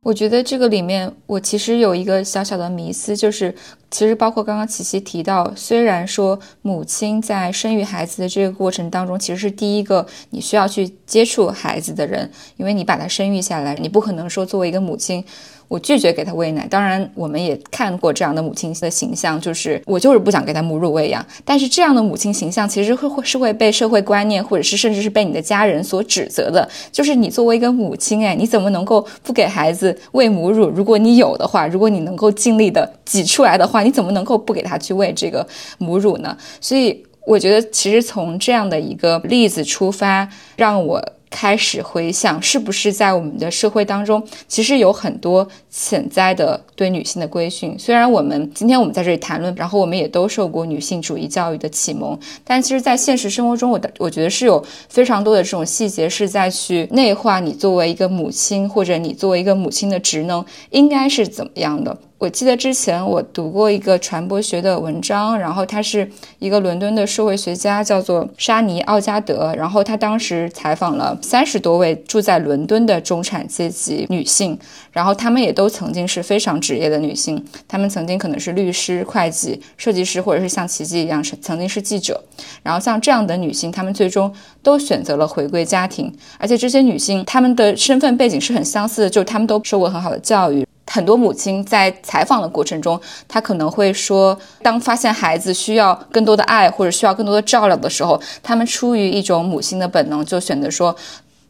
[0.04, 3.52] 我觉得这个里面，我其实有一个小小的迷思，就是
[3.90, 15.24] 其实包括刚刚琪琪提到，虽然说母亲在生育孩子的这个过程当中，其实是第一个你需要去接触孩子的人，因为你把他生育下来，你不可能说作为一个母亲。
[15.68, 21.24] 我拒绝给他喂奶，当然我们也看过这样的母亲的形象，就是我就是不想给他母乳喂养。
[21.44, 26.66] 但是这样的母亲形象其实会会是会被社会观念，或者是甚至是被你的家人所指责的。
[26.90, 30.68] 就是你作为一个母亲，哎，你怎么能够不给孩子喂母乳？
[30.70, 36.34] 如果你有的话，如果你能够尽力的挤出来的话，你怎么能够不给他去喂这个母乳呢？
[36.62, 40.26] 所以我觉得，其实从这样的一个例子出发，
[40.56, 41.04] 让我。
[41.30, 47.78] 开始回想，是不是在我们的社会当中，其实有很多潜在的对女性的规训。
[47.78, 61.96] 虽然我们今天我们在这里谈论，然后我们也都受过女性主义教育的启蒙，但其实，在现实生活中，我的我觉得是有非常多的这种细节是在去内化你作为一个母亲，或者你作为一个母亲的职能应该是怎么样的。
[62.18, 69.54] 我记得之前我读过一个传播学的文章，然后他是一个伦敦的社会学家，叫做沙尼奥加德。
[69.56, 74.58] 然后他当时采访了三十多位住在伦敦的中产阶级女性，
[74.90, 82.20] 然后她们也都曾经是非常职业的女性，她们曾经可能是律师、会计、设计师，或者是像奇迹一样是曾经是记者。
[82.64, 90.67] 然后像这样的女性，她们最终都选择了回归家庭，而且这些女性她们的身份背景是很相似的，就是她们都受过很好的教育。
[90.90, 92.98] 很多母亲在采访的过程中，
[93.28, 100.94] 她可能会说，当发现孩子需要更多的爱或者需要更多的照料的时候，他们出于一种母性的本能，就选择说，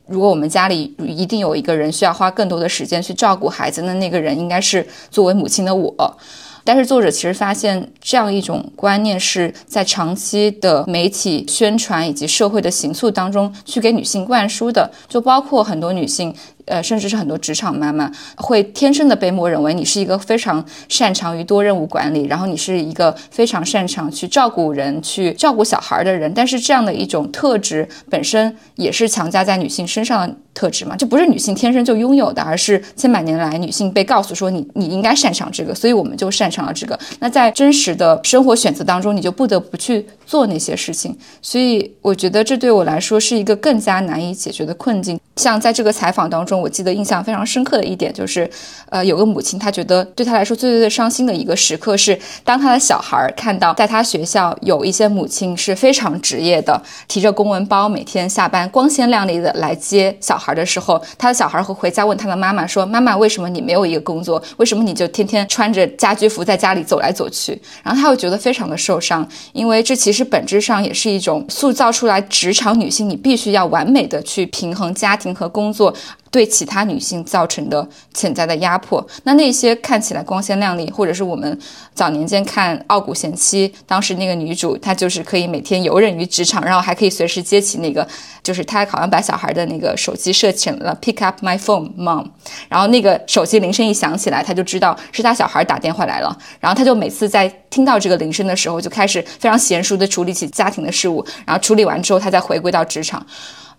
[0.06, 6.18] 如果我们家里一定有一个人需要花更多的时间去照顾孩子，那那个人应该是作为母亲的我。
[6.64, 16.34] 但是作者其实发现，这样一种观念是在长期的媒体宣传以及社会的形塑当中去给女性灌输的，就包括很多女性。
[16.68, 26.32] 呃，甚至是很多职场妈妈会天生的被默认为你是一个非常擅长于多任务管理，然后你是一个非常擅长去照顾人、去照顾小孩的人。
[26.34, 36.98] 但是这样的一种特质本身也是强加在女性身上的特质嘛，就不是女性天生就拥有的，而是千百年来女性被告诉说你你应该擅长这个，所以我们就擅长了这个。
[37.20, 41.16] 那在真实的生活选择当中，你就不得不去做那些事情。
[41.40, 45.18] 所以我觉得这对我来说是一个更加难以解决的困境。
[45.36, 46.57] 像在这个采访当中。
[46.60, 48.48] 我记得印象非常深刻的一点就是，
[48.90, 64.42] 呃，有个母亲，她觉得对她来说最最最伤心的一个时刻是，当她的小孩看到在她学校有一些母亲是非常职业的，提着公文包，每天下班光鲜亮丽的来接小孩的时候，她的小孩会回家问她的妈妈说：“妈妈，为什么你没有一个工作？
[64.56, 75.94] 为什么你就天天穿着家居服在家里走来走去？”然后她会觉得非常的受伤，因为这其实本质上也是一种塑造出来职场女性，你必须要完美的去平衡家庭和工作。
[76.30, 81.58] 对其他女性造成的潜在的压迫，那那些看起来光鲜亮丽，或者是我们
[81.94, 88.06] 早年间看《傲骨贤妻》，当时那个女主她就是可以每天游刃于职场，然后还可以随时接起那个，
[88.42, 92.26] 就是她好像把小孩的那个手机设成了 Pick up my phone, mom，
[92.68, 103.24] 然后那个手机铃声一响起来，她就知道是她小孩打电话来了，然后她就每次在听到这个铃声的时候，就开始非常娴熟的处理起家庭的事务，然后处理完之后，她再回归到职场。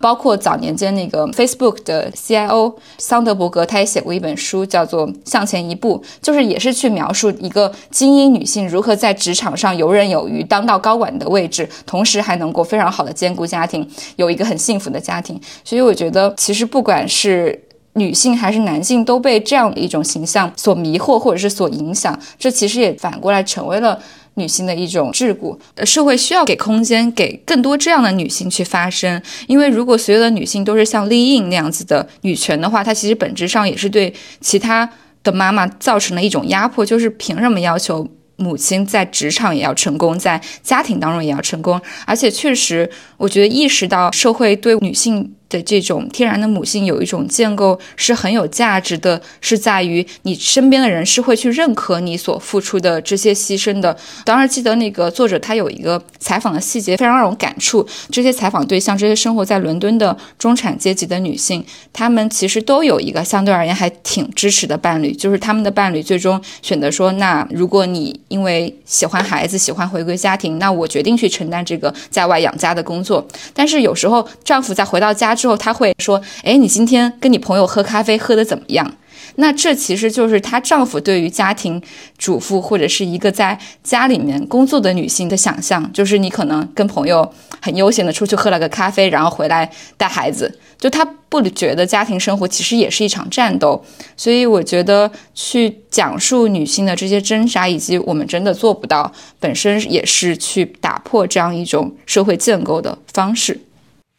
[0.00, 13.86] 包括早年间那个 Facebook 的 CIO 桑德伯格，他也写过一本书，叫做《向前一步》，就是也是去描述一个精英女性如何在职场上游刃有余，当到高管的位置，同时还能够非常好的兼顾家庭，
[14.16, 15.38] 有一个很幸福的家庭。
[15.62, 22.18] 所以我觉得，其实不管是女性还是男性，都被这样的一种形象所迷惑，或者是所影响。
[22.38, 24.00] 这其实也反过来成为了。
[24.34, 29.20] 女性的一种桎梏，社会需要给空间，给更多这样的女性去发声。
[29.46, 34.88] 因为如果所有的女性都是像丽颖那样子的女权的话，它其实本质上也是对其他
[35.22, 41.80] 的妈妈造成了一种压迫，就是凭什么要求母亲在职场也要成功，在家庭当中也要成功？
[42.06, 45.34] 而且确实，我觉得意识到社会对女性。
[45.50, 53.94] 的这种天然的母性有一种建构是很有价值的，是在于你身边的人是会去认可你所付出的这些牺牲的。
[54.24, 73.26] 当时记得那个作者他有一个采访的细节非常让我感触，这些采访对象，这些生活在伦敦的中产阶级的女性，她们其实都有一个相对而言还挺支持的伴侣，就是他们的伴侣最终选择说，那如果你因为喜欢孩子，喜欢回归家庭，那我决定去承担这个在外养家的工作。
[73.52, 75.34] 但是有时候丈夫在回到家。
[75.40, 78.94] 之后他会说：“哎，你今天跟你朋友喝咖啡喝的怎么样？”
[79.36, 81.80] 那这其实就是她丈夫对于家庭
[82.18, 87.26] 主妇或者是一个在家里面工作的女性的想象，就是你可能跟朋友
[87.62, 90.58] 很悠闲的出去喝了个咖啡，然后回来带孩子。
[90.78, 93.82] 就她不觉得家庭生活其实也是一场战斗。
[94.16, 103.58] 所以我觉得去讲述女性的这些挣扎，以及我们真的做不到，本身也是去打破这样一种社会建构的方式。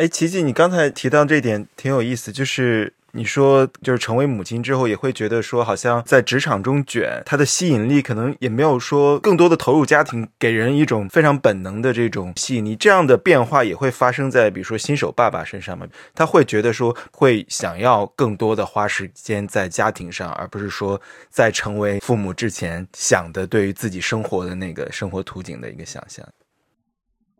[0.01, 12.75] 哎，琪琪，你刚才提到这点挺有意思，就是你说，就是成为母亲之后，也会觉得说，好像在职场中卷，它的吸引力可能也没有说更多的投入家庭，给人一种非常本能的这种吸引力。
[12.75, 15.85] 这样的变化也会发生在比如说新手爸爸身上嘛？
[16.15, 20.99] 他会觉得说，会想要更多的花时间在家庭上，而不是说
[21.29, 26.27] 在成为父母之前想的对于自己生活的那个生活图景的一个想象。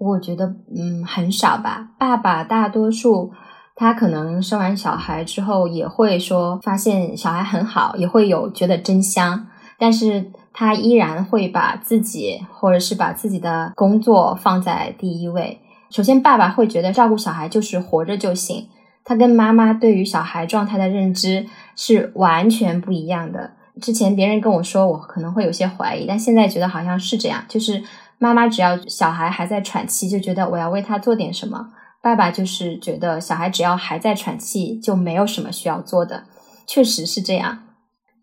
[0.04, 1.90] 我觉得，嗯，很少吧。
[2.00, 3.32] 爸爸大多数
[3.76, 9.48] 他可能生完小孩之后也会说，发现小孩很好，也会有觉得真香，
[9.78, 15.62] 但是他依然会把自己或者是把自己的工作放在第一位。
[15.92, 18.70] 首先，爸爸会觉得照顾小孩就是活着就行，
[19.04, 21.46] 他跟妈妈对于小孩状态的认知
[21.76, 23.52] 是完全不一样的。
[23.80, 27.84] 之前别人跟我说，我可能会有些怀疑，但现在觉得好像是这样，就是。
[28.22, 31.70] 妈妈只要小孩还在喘气，就觉得我要为他做点什么。
[32.04, 36.26] 爸爸就是觉得小孩只要还在喘气，就没有什么需要做的。
[36.68, 37.64] 确实是这样。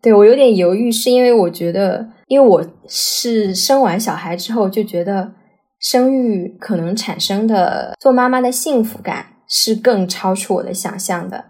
[0.01, 5.33] 对我有点犹豫，是因为我觉得，因为我是生完小孩之后就觉得，
[5.81, 11.47] 生育可能产生的做妈妈的幸福感是更超出我的想象的。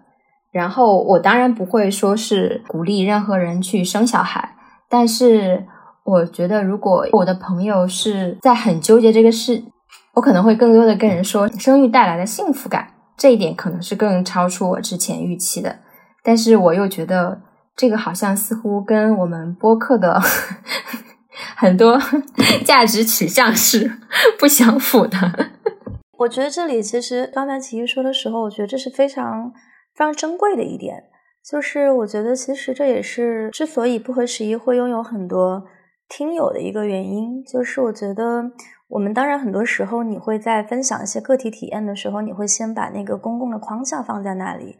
[0.51, 4.55] 然后我当然不会说是鼓励任何人去生小孩，
[4.89, 5.67] 但是。
[6.09, 9.63] 我觉得，如果我的朋友是在很纠结这个事，
[10.15, 15.77] 我可能会更多的跟人说，生育带来的幸福感这一点可能是更超出我之前预期的。
[16.23, 17.39] 但是我又觉得，
[17.75, 20.19] 这个好像似乎跟我们播客的
[21.55, 22.01] 很多
[22.65, 23.91] 价值取向是
[24.39, 25.17] 不相符的。
[26.17, 29.51] 我觉得这里其实刚才奇艺说的时候，我觉得这是非常
[29.95, 31.03] 非常珍贵的一点，
[31.47, 35.65] 就是我觉得其实这也是之所以不合时宜会拥有很多。
[36.09, 38.51] 听友的一个原因就是，我觉得
[38.87, 44.77] 我们当然很多时候你会在分享一些个体体验的时候，你会先把那个公共的框架放在那里。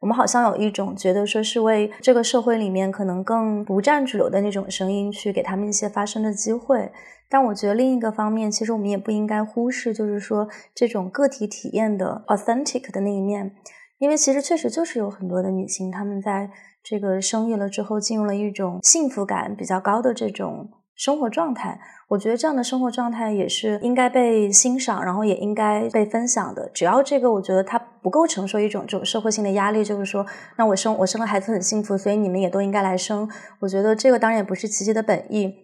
[0.00, 6.90] 我们好像有一种觉得说是为这个社会里面可能更不占主流的那种声音去给他们一些发声的机会。
[7.28, 13.54] 但我觉得另一个方面，其实我们也不应该忽视，就是说这种个体体验的 authentic 的那一面。
[13.98, 16.50] 因为其实确实就是有很多的女性，她们在
[16.82, 21.80] 这个生育了之后，进入了一种幸福感比较高的这种生活状态。
[22.08, 26.68] 我觉得这样的生活状态也是应该被欣赏，然后也应该被分享的。
[26.74, 30.26] 只要这个，我觉得它不构成说一种这种社会性的压力，就是说，
[30.58, 33.30] 那我生我生了孩子很幸福，所以你们也都应该来生。
[33.60, 35.54] 我觉得这个当然也不是琪琪的本意，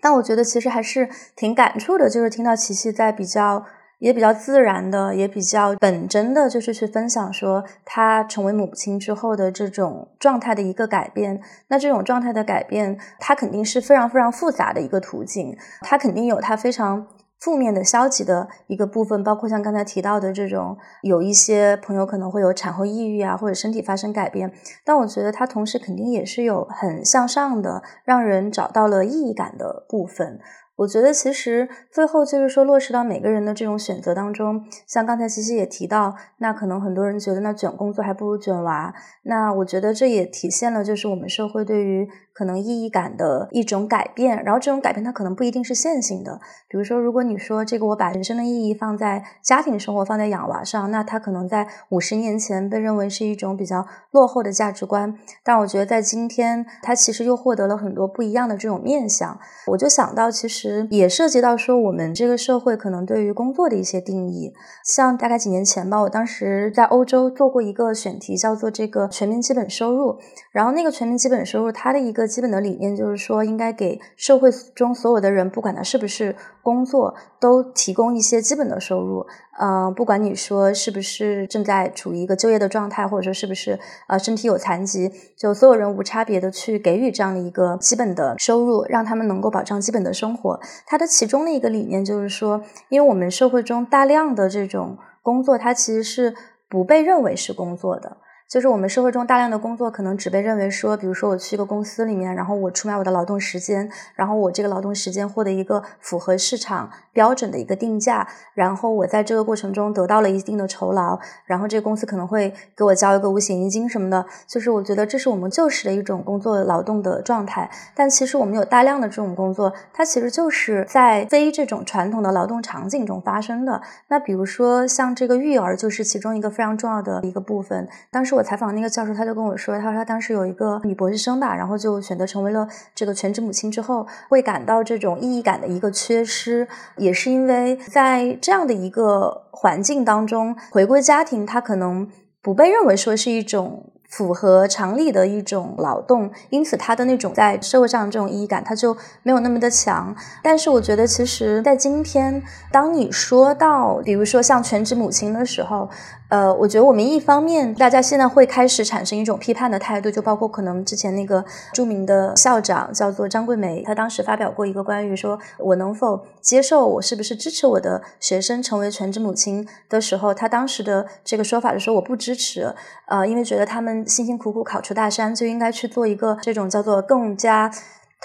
[0.00, 3.64] 但我觉得其实还是挺感触的，就是听到琪琪在比较。
[4.04, 11.40] 也比较自然的，也比较本真的，就是去分享说她成为母亲之后的这种状态的一个改变。
[11.68, 17.06] 那这种状态的改变，它肯定是非常非常复杂的一个途径，它肯定有它非常
[17.40, 24.52] 负面的、消极的一个部分，包括像刚才提到的这种，有一些朋友可能会有产后抑郁啊，或者身体发生改变。
[24.84, 30.40] 但我觉得它同时肯定也是有很向上的，让人找到了意义感的部分。
[30.76, 42.08] 我觉得其实最后就是说落实到每个人的这种选择当中，像刚才其实也提到，那可能很多人觉得那卷工作还不如卷娃，那我觉得这也体现了就是我们社会对于。
[42.36, 46.40] 可能意义感的一种改变，然后这种改变它可能不一定是线性的。
[46.68, 55.16] 比如说，如果你说这个我把人生的意义放在家庭生活、放在养娃上，那它可能在五十年前被认为是一种比较落后的价值观。
[55.44, 59.38] 但我觉得在今天，它其实又获得了很多不一样的这种面向。
[59.68, 64.52] 我就想到，其实也涉及到说我们这个社会可能对于工作的一些定义。
[64.84, 70.18] 像大概几年前吧，我当时在欧洲做过一个选题，叫做这个全民基本收入。
[70.52, 79.24] 然后那个全民基本收入，它的一个基本的理念就是说，应该给社会中所有的人，不管他是不是工作，都提供一些基本的收入。
[79.60, 90.58] 嗯，不管你说是不是正在处于一个就业的状态，或者说是不是呃身体有残疾，就所有人无差别的去给予这样的一个基本的收入，让他们能够保障基本的生活。
[90.86, 96.34] 它的其中的一个理念就是说，因为我们社会中大量的这种工作，它其实是
[96.68, 98.16] 不被认为是工作的。
[98.54, 114.24] 就是我们社会中大量的工作，可能只被认为说，比如说我去一个公司里面，然后我出卖我的劳动时间，然后我这个劳动时间获得一个符合市场标准的一个定价，然后我在这个过程中得到了一定的酬劳，然后这个公司可能会给我交一个五险一金什么的。
[114.46, 123.82] 就是我觉得这是我们旧时的一种工作劳动的状态，但其实我们有大量的这种工作，它其实就是在非这种传统的劳动场景中发生的。
[124.06, 127.88] 那比如说像这个育儿，就是其中一个非常重要的一个部分。
[128.12, 128.43] 当时我。
[128.44, 136.68] 采访那个教授，他就跟我说，他说他当时有一个女博士生吧，然后就选择成为了这个全职母亲之后，会感到这种意义感的一个缺失，
[136.98, 142.08] 也是因为在这样的一个环境当中，回归家庭，他可能
[142.42, 143.90] 不被认为说是一种。
[144.06, 150.14] 符合常理的一种劳动，因此他的那种在社会上这种意义感，他就没有那么的强。
[150.40, 152.40] 但是我觉得，其实，在今天，
[152.70, 155.90] 当你说到，比如说像全职母亲的时候，
[156.34, 172.74] 呃，我觉得我们一方面，大家现在会开始产生一种批判的态度，就包括可能之前那个著名的校长叫做张桂梅，她当时发表过一个关于说我能否接受，我是不是支持我的学生成为全职母亲的时候，她当时的这个说法就说我不支持，
[173.06, 174.04] 呃，因为觉得他们。
[174.08, 177.70] 辛辛苦苦考出大山，就应该去做一个这种叫做更加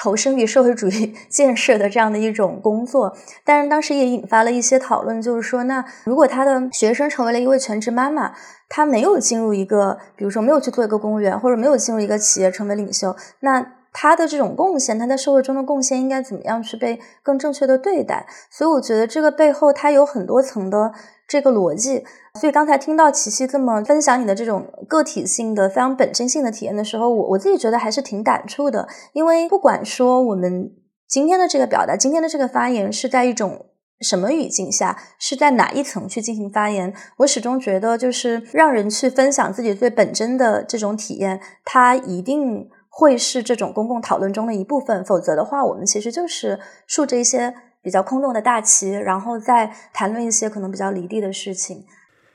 [0.01, 3.17] 投身于社会主义 建设的这样的一种工作。
[3.43, 8.31] 但是当时也引发了一些讨论，就是说，那如果他的学生成为了一位全职妈妈，
[8.69, 18.27] 他没有进入一个，比如说没有去做一个公务员，或者没有进入一个企业成为领袖，那他的这种贡献，他在社会中的贡献应该怎么样去被更正确的对待？
[18.51, 20.93] 所以我觉得这个背后它有很多层的。
[21.29, 22.03] 这个逻辑，
[22.41, 28.87] 所以刚才听到琪琪这么分享你的这种个体性的、非常本真性的体验的时候，我我自己觉得还是挺感触的。
[29.13, 30.71] 因为不管说我们
[31.07, 33.67] 今天的这个表达、今天的这个发言是在一种
[34.01, 42.67] 什么语境下，是在哪一层去进行发言，我始终觉得就是让人去分享自己最本真的这种体验，它一定
[42.99, 45.03] 会是这种公共讨论中的一部分。
[45.05, 47.55] 否则的话，我们其实就是竖着一些。
[47.81, 51.85] 比较空洞的大旗，然后再谈论一些可能比较离地的事情。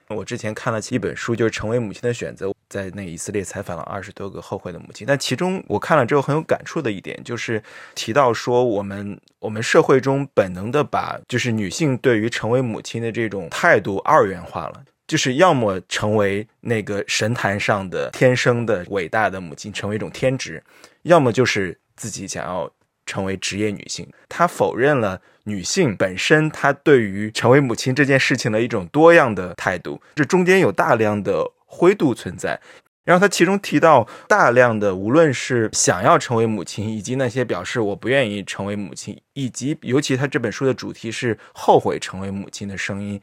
[0.09, 5.07] 我之前看了一本书，就是《成为母亲的选择》，在那以色列采访了二十多个后悔的母亲。
[5.07, 7.63] 但其中我看了之后很有感触的一点，就是
[7.95, 20.63] 提到说，我们我们社会中本能的把就是女性对于成为母亲的这种态度二元化了，就是要么成为那个神坛上的天生的伟大的母亲，成为一种天职，
[21.03, 22.71] 要么就是自己想要。
[23.07, 32.59] 成为职业女性，她否认了女性本身她对于成为母亲这件事情的一种多样的态度，这中间有大量的灰度存在。
[33.05, 43.21] 然后她其中提到大量的，无论是想要成为母亲，以及那些表示我不愿意成为母亲，以及尤其他这本书的主题是后悔成为母亲的声音，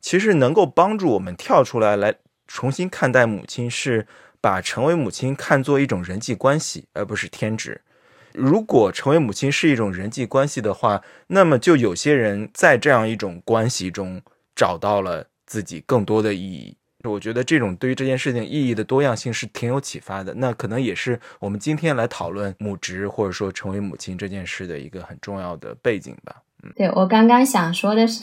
[0.00, 2.14] 其实能够帮助我们跳出来来
[2.46, 4.06] 重新看待母亲是
[4.40, 7.80] 把成为母亲看作一种人际关系，而不是天职。
[8.32, 14.22] 如果成为母亲是一种人际关系的话，那么就有些人在这样一种关系中
[14.54, 16.76] 找到了自己更多的意义。
[17.04, 20.34] 我觉得这种对于这件事情意义的多样性是挺有启发的。
[20.34, 26.36] 那可能也是我们今天来讨论母职或者说成为母亲这件事的一个很重要的背景吧。
[26.62, 28.22] 嗯，对我刚刚想说的是，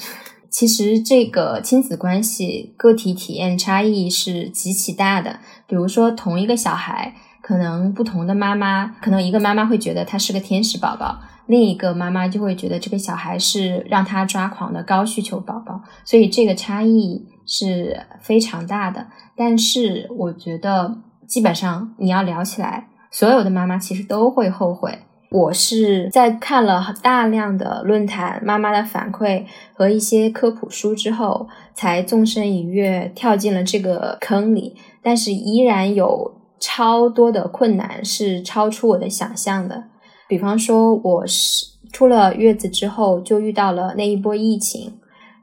[0.56, 5.42] 其实这个亲子关系个体体验差异是极其大的。
[5.68, 7.14] 比如说，同一个小孩。
[7.42, 19.06] 可能不同的妈妈，可能一个妈妈会觉得他是个天使宝宝，另一个妈妈就会觉得这个小孩是让他抓狂的高需求宝宝，所以这个差异是非常大的。
[19.38, 20.98] 但是我觉得，
[21.28, 24.98] 基本上你要聊起来，所有的妈妈其实都会后悔。
[25.36, 36.34] 我是在看了大量的论坛、妈妈的反馈和一些科普书之后，才纵身一跃跳进了这个坑里，但是依然有。
[36.58, 39.84] 超多的困难是超出我的想象的，
[40.28, 44.94] 比方说，我是出了月子之后就遇到了那一波疫情，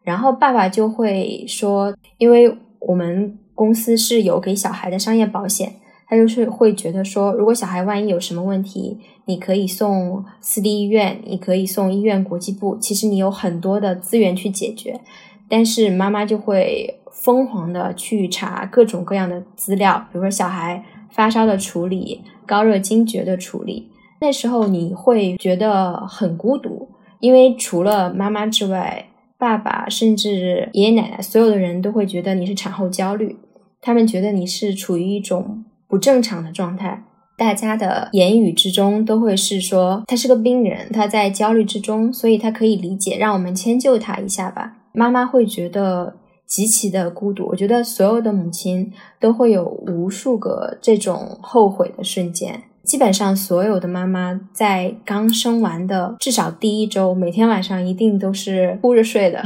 [0.03, 5.75] 然后爸爸就会说，因为我们公司是有给小孩的商业保险，
[6.13, 15.01] 他就是会觉得说，如果小孩万一有什么问题，你可以送私立医院，你可以送医院国际部，其实你有很多的资源去解决，
[15.49, 20.85] 但是妈妈就会疯狂的去查各种各样的资料，比如说小孩。
[21.15, 23.91] 发烧的处理，高热惊厥的处理，
[24.23, 26.89] 那时候你会觉得很孤独，
[27.21, 33.37] 因为除了妈妈之外，爸爸甚至爷爷奶奶，所有的人都会觉得你是产后焦虑，
[33.83, 37.05] 他们觉得你是处于一种不正常的状态。
[37.37, 44.79] 大家的言语之中都会是说，他是个病人，他在焦虑之中，所以他可以理解，让我们迁就他一下吧。
[44.95, 46.17] 妈妈会觉得。
[46.45, 52.63] 极其的孤独，我觉得所有的母亲都会有无数个这种后悔的瞬间。
[52.85, 59.43] 基本上所有的妈妈在刚生完的至少第一周，每天晚上一定都是哭着睡的。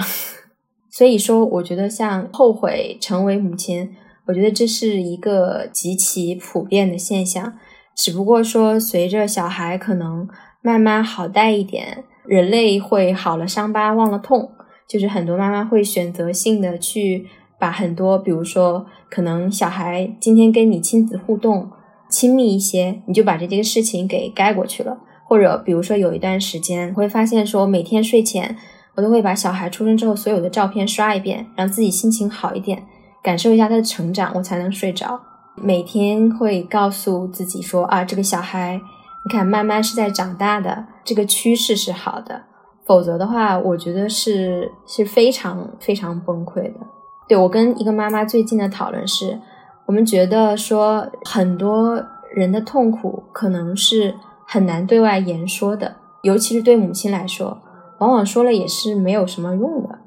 [0.91, 3.89] 所以说，我觉得像后悔成为母亲，
[4.27, 7.55] 我觉得这是一个极其普遍的现象。
[7.95, 10.29] 只不过说，随着小孩可能
[10.61, 14.51] 慢慢好带一点，人类会好了伤疤忘了痛。
[14.89, 17.27] 就是很多妈妈会选择性的去
[17.59, 21.71] 把很多，比如说可能小孩今天跟你亲子互动
[22.09, 24.99] 亲密一些，你就把这件事情给盖过去了。
[25.25, 28.57] 或者比如说有一段时间，会发现说每天睡前
[28.95, 32.85] 我都会把小孩出生之后所有的照片刷一遍，让自己心情好一点，
[33.27, 35.21] 感受一下他的成长，我才能睡着。
[35.57, 38.81] 每天会告诉自己说啊，这个小孩
[39.25, 42.43] 你看慢慢是在长大的，这个趋势是好的。
[42.85, 46.79] 否则的话，我觉得是是非常非常崩溃的。
[47.27, 49.41] 对我跟一个妈妈最近的讨论是，
[49.87, 52.01] 我们觉得说很多
[52.33, 54.15] 人的痛苦可能是
[54.47, 57.59] 很难对外言说的，尤其是对母亲来说，
[57.99, 59.99] 往往说了也是没有什么用的，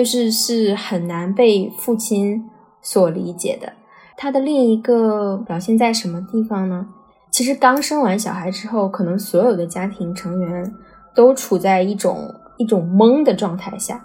[0.00, 2.48] 就是是很难被父亲
[2.80, 3.70] 所理解的。
[4.16, 6.86] 他的另一个表现在什么地方呢？
[7.30, 10.72] 其实刚生完小孩之后，可能所有的家庭成员。
[11.12, 13.96] 都处在一种一种懵的状态下，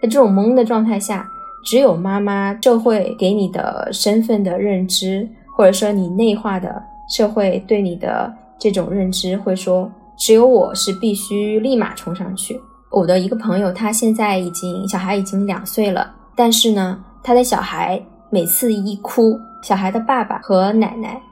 [0.00, 1.26] 在这种懵的状态下，
[1.64, 5.26] 只有妈妈社会给你的身份的认知，
[5.56, 12.60] 或者说你内化的社会对你的这种认知，会说只有我是必须立马冲上去。
[12.90, 21.22] 我的一个朋友，他现在已经小孩已经两岁了，但是呢，他的小孩每次一哭，小孩的爸爸和奶奶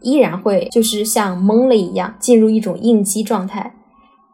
[0.00, 3.74] 依然会就是像懵了一样，进入一种应激状态。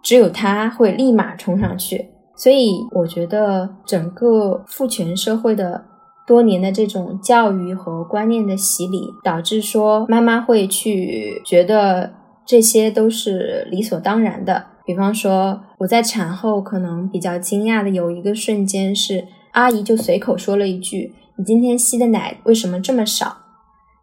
[0.00, 5.84] 只有他会立马冲上去，所以我觉得整个父权社会的
[6.24, 12.12] 多年的这种教育和观念的洗礼，导致说妈妈会去觉得
[12.46, 14.64] 这些都是理所当然的。
[14.88, 19.22] 比方说，我在产后可能比较惊讶的有一个瞬间是，
[19.52, 23.36] 阿姨就随口说了一句：“你今天吸的奶为什么这么少？”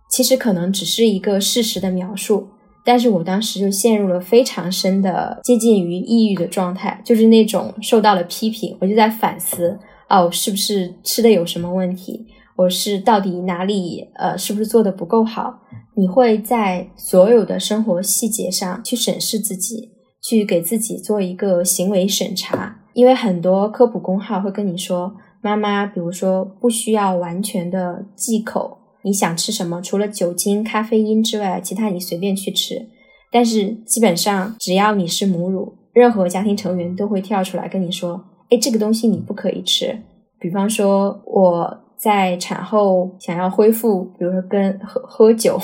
[0.07, 2.49] 其实可能只是一个事实的描述。
[2.83, 12.27] 但是我当时就陷入了非常深的接近于抑郁的状态，就是那种受到了批评，我就在反思，哦，是不是吃的有什么问题？
[12.55, 15.61] 我是到底哪里呃，是不是做的不够好？
[15.95, 19.89] 你会在所有的生活细节上去审视自己，
[20.27, 28.79] 去给自己做一个行为审查，因为很多科普公号会跟你说，妈妈，比如说不需要完全的忌口。
[29.03, 29.79] 你想吃什么？
[29.83, 32.87] 除了酒精、咖啡因之外，其他你随便去吃。
[33.31, 39.95] 但是基本上，只要你是母乳，任何家庭成员都会跳出来跟你说：“哎，这个东西你不可以吃。”
[40.41, 45.59] 比方说，我在产后想要恢复，比如说跟喝喝酒，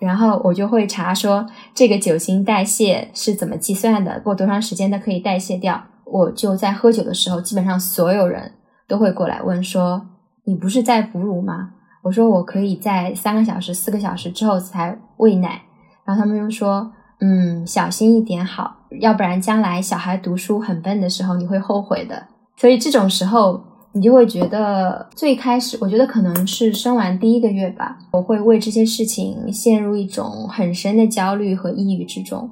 [0.00, 5.80] 然后我就会查说这个酒精代谢是怎么计算的，过多长时间它可以代谢掉。
[6.04, 8.52] 我就在喝酒的时候，基本上所有人
[8.88, 10.06] 都会过来问说
[10.44, 11.70] ：“你不是在哺乳吗？”
[12.02, 15.62] 我说：“我可以在三个小时、四个小时之后才喂奶。”
[16.04, 16.90] 然后他们又说
[17.20, 22.26] ：“嗯，小心一点好，要不然将来小孩读书很笨的时候，你会后悔的。”
[22.56, 32.50] 所以这种时候，你就会觉得最开始，我觉得可能是生完第一个月吧，我会为这些事情陷入一种很深的焦虑和抑郁之中。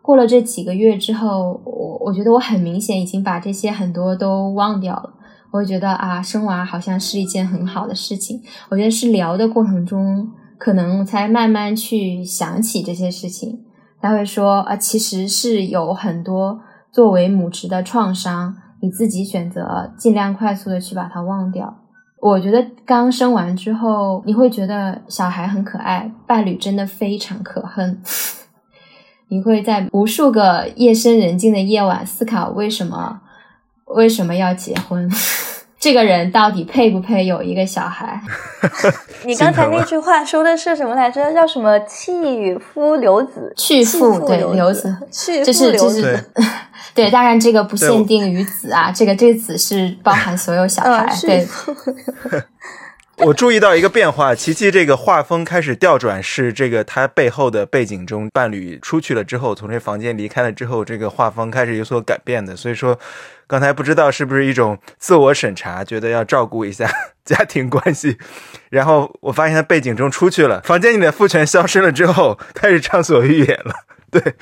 [0.00, 5.14] 过了这几个月之后，我我觉得我很明显已经把这些很多都忘掉了。
[5.50, 8.40] 我会觉得啊，生娃好像是一件很好的事情。
[8.68, 13.60] 我觉得是聊的过程中，可能才慢慢去想起这些事情。
[14.00, 16.60] 他会说啊，其实是有很多
[16.92, 21.82] 作为母职的创伤，你自己选择尽量快速的去把它忘掉。
[22.20, 28.00] 我觉得刚生完之后，你会觉得小孩很可爱，伴侣真的非常可恨。
[29.28, 33.20] 你会在无数个夜深人静的夜晚思考为什么
[33.86, 35.10] 为什么要结婚？
[35.78, 38.20] 这个人到底配不配有一个小孩？
[39.26, 41.32] 你刚才那句话说的是什么来着？
[41.34, 43.52] 叫什么“弃夫留子”？
[43.56, 46.30] 去父对留子，去父留子。
[46.94, 51.14] 对，当然这个不限定于子啊，这个这个子是包含所有小孩。
[51.22, 51.46] 对。
[53.24, 62.54] 我注意到一个变化，琪琪这个画风开始调转，是这个他背后的背景中，伴侣出去了之后，从这房间离开了之后，这个画风开始有所改变的。
[62.54, 62.98] 所以说，
[63.46, 66.86] 刚才不知道是不是一种自我审查，觉得要照顾一下
[67.24, 68.18] 家庭关系，
[68.68, 73.74] 然后我发现他背景中出去了，房间里的父权消失了之后，开始畅所欲言了。
[74.10, 74.34] 对。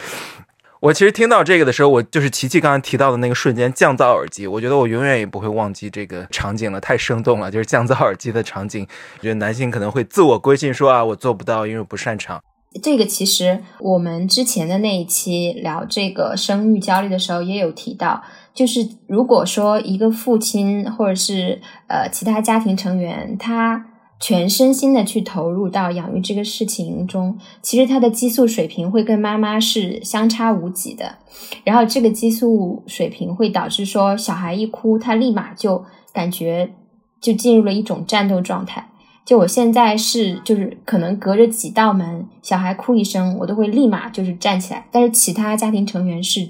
[0.84, 8.86] 我其实听到这个的时候，我就是琪琪刚才提到的那个瞬间，降噪耳机，我觉得我永远也不会忘记这个场景了，太生动了，就是降噪耳机的场景。
[9.18, 12.38] 我觉得男性可能会自我规训说啊，我做不到，因为我不擅长。
[12.82, 18.22] 这个其实我们之前的那一期聊这个生育焦虑的时候也有提到，
[18.52, 23.86] 就是如果说一个父亲或者是呃其他家庭成员他。
[24.20, 31.16] 全身心的去投入到养育这个事情中，其实他的激素水平会跟妈妈是相差无几的。
[31.64, 36.74] 然后这个激素水平会导致说，小孩一哭，他立马就感觉
[37.20, 38.88] 就进入了一种战斗状态。
[39.26, 44.86] 就我现在是，就是可能隔着几道门，小孩哭一声，我都会立马就是站起来。
[44.90, 46.48] 但是其他家庭成员是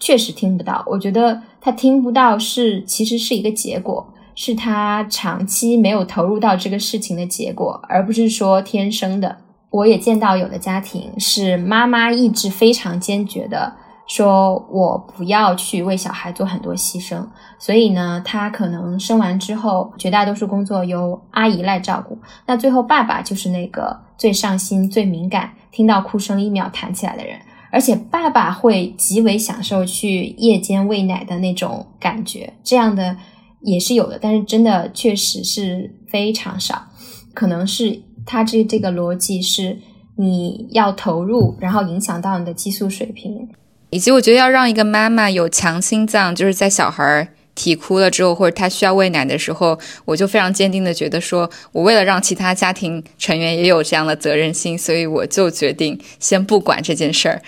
[0.00, 0.84] 确实听不到。
[0.86, 4.12] 我觉得他听不到是其实是一个结果。
[4.36, 9.38] 是他长期没有投入到这个事情的结果，而不是说天生的。
[9.70, 13.74] 我也见到有的家庭是妈妈意志非常坚决的，
[14.06, 17.26] 说我不要去为小孩做很多牺牲，
[17.58, 22.16] 所以呢，他可能生完之后，绝大多数工作由阿姨来照顾。
[22.46, 27.38] 那最后爸爸就是那个最上心、最敏感，听到哭声一秒弹起来的人，
[27.70, 33.16] 而且爸爸会极为享受去夜间喂奶的那种感觉，这样的。
[33.66, 36.86] 也是有的，但是真的确实是非常少。
[37.34, 39.76] 可能是他这这个逻辑是
[40.16, 43.48] 你要投入，然后影响到你的激素水平，
[43.90, 57.42] 以及我觉得要让一个妈妈有强心脏，就是在小孩儿啼哭了之后，或者他需要喂奶的时候，我就非常坚定的觉得说，我为了让其他家庭成员也有这样的责任心，所以我就决定先不管这件事儿。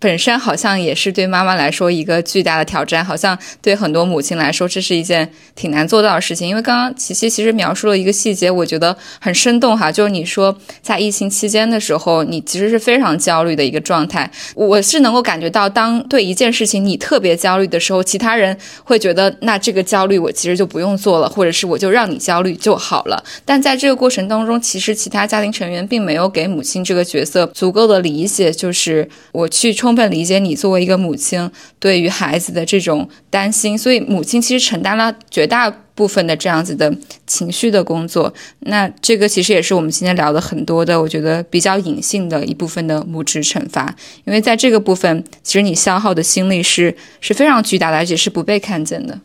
[0.00, 6.48] 本身好像也是对妈妈来说一个巨大的挑战，好像对很多母亲来说这是一件挺难做到的事情。
[6.48, 14.30] 因为刚刚琪琪其实描述了一个细节，我觉得很生动哈，就是你说在疫情期间的时候，你其实是非常焦虑的一个状态。
[14.54, 23.22] 我是能够感觉到，当对一件事情你特别焦虑的时候，其他人会觉得那这个焦虑我其实就不用做了，或者是我就让你焦虑就好了。
[23.44, 36.94] 但在这个过程当中，其实其他家庭成员并没有给母亲这个角色足够的理解，就是我去冲充分理解你作为一个母亲对于孩子的这种担心，所以母亲其实承担了绝大部分的这样子的
[37.26, 38.30] 情绪的工作。
[38.60, 49.18] 那这个其实也是我们今天聊的很多的，我觉得比较隐性的一部分的母职惩罚，因为在这个部分，其实你消耗的心力是是非常巨大的，而且是不被看见的。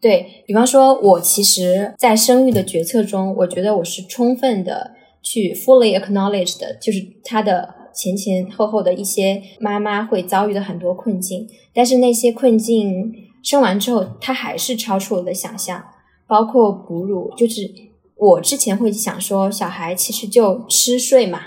[0.00, 7.82] 对比方说，我其实，在生育的决策中，我觉得我是充分的去 fully acknowledge 的，就是他的。
[7.94, 15.84] 前前后后的一些妈妈会遭遇的很多困境，但是那些困境生完之后，它还是超出我的想象。
[16.26, 17.70] 包括哺乳，就是
[18.16, 21.38] 我之前会想说，小孩其实就吃睡嘛，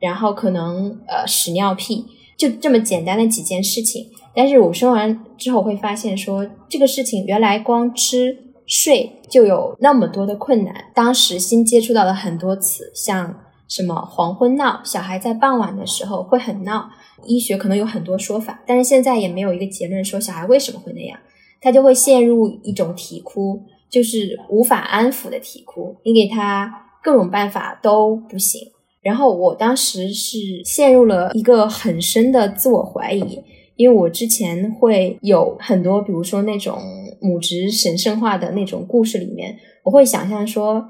[0.00, 4.08] 然后可能呃屎尿屁，就这么简单的几件事情。
[4.34, 10.74] 但是我生完之后会发现说，这个事情原来光吃睡就有那么多的困难。
[10.94, 16.88] 当时新接触到了很多词，像什么黄昏闹，小孩在傍晚的时候会很闹。
[17.24, 21.18] 医学可能有很多说法，但是现在也没有一个结论说小孩为什么会那样，
[21.60, 25.96] 他就会陷入一种啼哭，就是无法安抚的啼哭。
[26.04, 26.70] 你给他
[27.02, 28.70] 各种办法都不行。
[29.02, 33.40] 然后我当时是陷入了一个很深的自我怀疑，
[33.76, 36.76] 因为我之前会有很多，比如说那种
[37.20, 40.84] 母职神圣化的那种故事里面，我会想象说，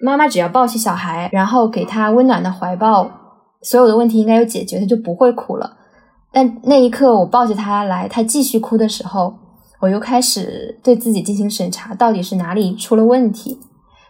[0.00, 3.10] 妈妈只要抱起小孩，然后给他温暖的怀抱，
[3.62, 5.76] 所有的问题应该有解决，他就不会哭了。
[6.32, 9.34] 但那一刻我抱着他来，他继续哭的时候，
[9.80, 13.58] 我又开始对自己进行审查，到底是哪里出了问题？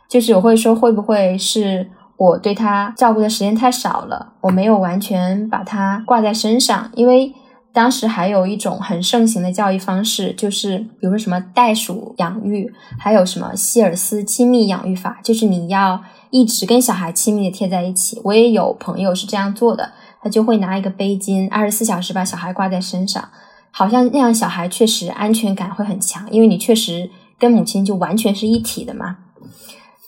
[0.09, 1.91] 就是我会说，会不会是？
[2.19, 7.33] 我对他照顾的时间太少了，我没有完全把他挂在身上，因为
[7.79, 12.69] 当时还有一种很盛行的教育方式，就是比如说什么袋鼠养育，
[12.99, 18.21] 还有什么希尔斯亲密养育法，就是你要一直跟小孩亲密的贴在一起。
[18.25, 23.29] 我也有朋友是这样做的，他就会拿一个背巾，二十四小时把小孩挂在身上，
[23.71, 27.09] 好像那样小孩确实安全感会很强，因为你确实
[27.39, 29.19] 跟母亲就完全是一体的嘛。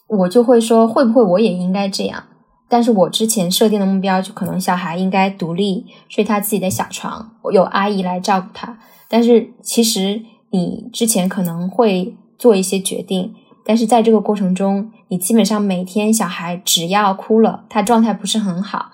[0.08, 2.24] 我就会说，会不会我也应该这样？
[2.70, 8.78] 但是我之前设定的目标，就可能小孩应该独立睡他自己的小床，有阿姨来照顾他。
[9.08, 13.34] 但是其实你之前可能会做一些决定，
[13.66, 18.92] 但是在这个过程中，你基本上每天小孩只要哭了，他状态不是很好，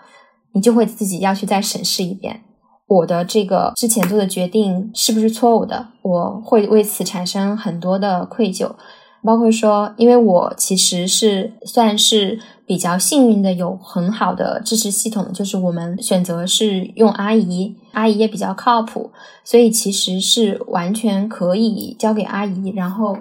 [0.52, 2.44] 你就会自己要去再审视一遍，
[2.86, 5.88] 我的这个之前做的决定是不是错误的？
[6.00, 8.74] 我会为此产生很多的愧疚。
[9.22, 19.12] 包括说，因为我其实是算是比较幸运的，有很好的支持系统，就是我们选择是用阿姨，阿姨也比较靠谱，
[19.44, 23.16] 所以其实是完全可以交给阿姨，然后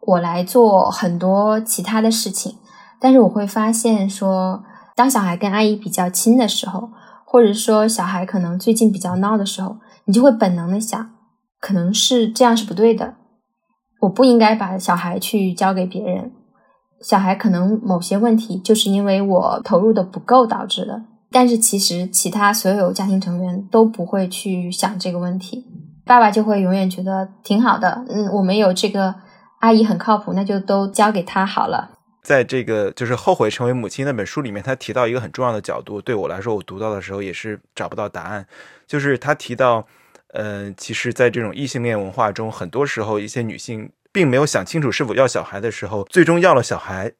[0.00, 2.56] 我来做很多其他的事情。
[3.00, 4.62] 但是我会发现说，
[4.94, 6.90] 当小孩跟阿姨比较亲的时候，
[7.24, 11.10] 或者说小孩可能最近比较闹的时候，你就会本能的想，
[11.58, 13.14] 可能是这样是不对的。
[14.00, 16.32] 我不应该把小孩去交给别人，
[17.04, 21.02] 小孩可能某些问题就是因为我投入的不够导致的。
[21.30, 25.66] 但是其实其他所有家庭成员都不会去想这个问题，
[26.04, 28.04] 爸爸就会永远觉得挺好的。
[28.08, 29.14] 嗯，我们有这个
[29.60, 31.90] 阿姨很靠谱，那就都交给他好了。
[32.22, 38.46] 在这个就是后悔成为母亲那本书里面，他提到一个很重要的角度，对我来说，我读到的时候也是找不到答案，
[38.86, 39.86] 就是他提到。
[40.36, 47.12] 嗯，其实，在这种异性恋文化中，很多时候一些女性并没有想清楚是否要小孩的时候，最终要了小孩。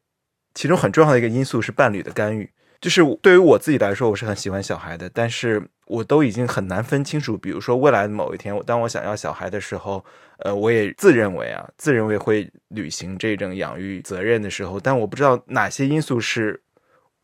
[0.54, 2.48] 其中很重要的一个因素是伴侣的干预。
[2.80, 7.36] 就是对于我自己来说，我是很喜欢小孩的，但是我都已经很难分清楚。
[7.36, 10.04] 比如说，未来的某一天，我当我想要小孩的时候，
[10.38, 16.62] 呃，我也自认为啊，自认为会履行这种养育责任的时候，但我不知道哪些因素是。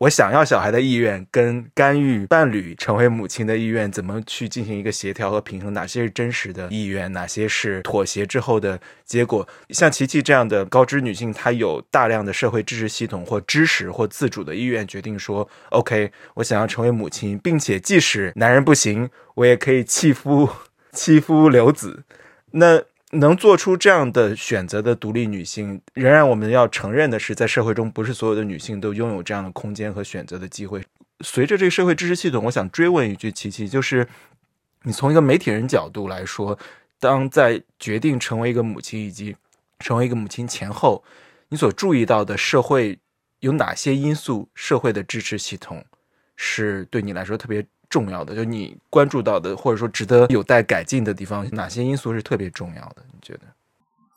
[0.01, 5.71] 我想要小孩的意愿跟干预伴侣成为母亲的意愿怎么去进行一个协调和平衡？
[5.73, 7.11] 哪些是真实的意愿？
[7.13, 9.47] 哪些是妥协之后的结果？
[9.69, 20.49] 像琪琪这样的高知女性，她有大量的社会支持系统或知识或自主的意愿，决定说：“OK，我想要成为母亲，并且即使男人不行，我也可以弃夫
[20.93, 22.05] 弃夫留子。”
[22.53, 22.81] 那。
[23.11, 30.81] 能做出这样的选择的独立女性，仍然我们要承认的是，在社会中不是所有的女性都拥有这样的空间和选择的机会。
[31.19, 34.07] 随着这个社会支持系统，我想追问一句，琪琪，就是
[34.83, 36.57] 你从一个媒体人角度来说，
[36.99, 39.35] 当在决定成为一个母亲以及
[39.79, 41.03] 成为一个母亲前后，
[41.49, 42.97] 你所注意到的社会
[43.39, 44.49] 有哪些因素？
[44.55, 45.83] 社会的支持系统
[46.35, 47.65] 是对你来说特别？
[47.91, 53.03] 重要的，就你关注到的，或者说值得有待改进的地方，哪些因素是特别重要的？
[53.11, 53.41] 你觉得？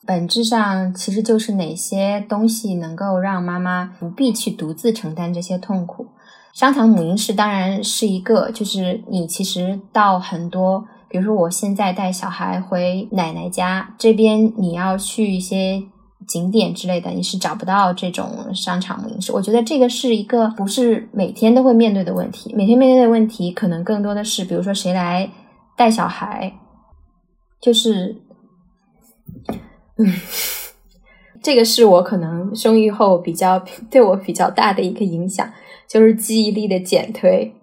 [0.06, 6.06] 本质上其实就是哪些东西能够让妈妈不必去独自承担这些痛苦。
[6.52, 15.82] 商场母婴室当然是一个，就是你其实到很多，比如说我现在带小孩回奶奶家这边，你要去一些。
[16.26, 19.32] 景点之类的，你是找不到这种商场模式。
[19.32, 22.54] 我觉得这个是一个不是每天都会面对的问题。
[22.54, 25.30] 每天面对的问题，可能更多的是，比如说谁来
[25.76, 26.54] 带小孩，
[27.60, 28.22] 就是，
[29.98, 30.12] 嗯，
[31.42, 35.50] 这个是我可能生育后比较对我比较大的一个影响，
[35.88, 37.54] 就是记忆力的减退。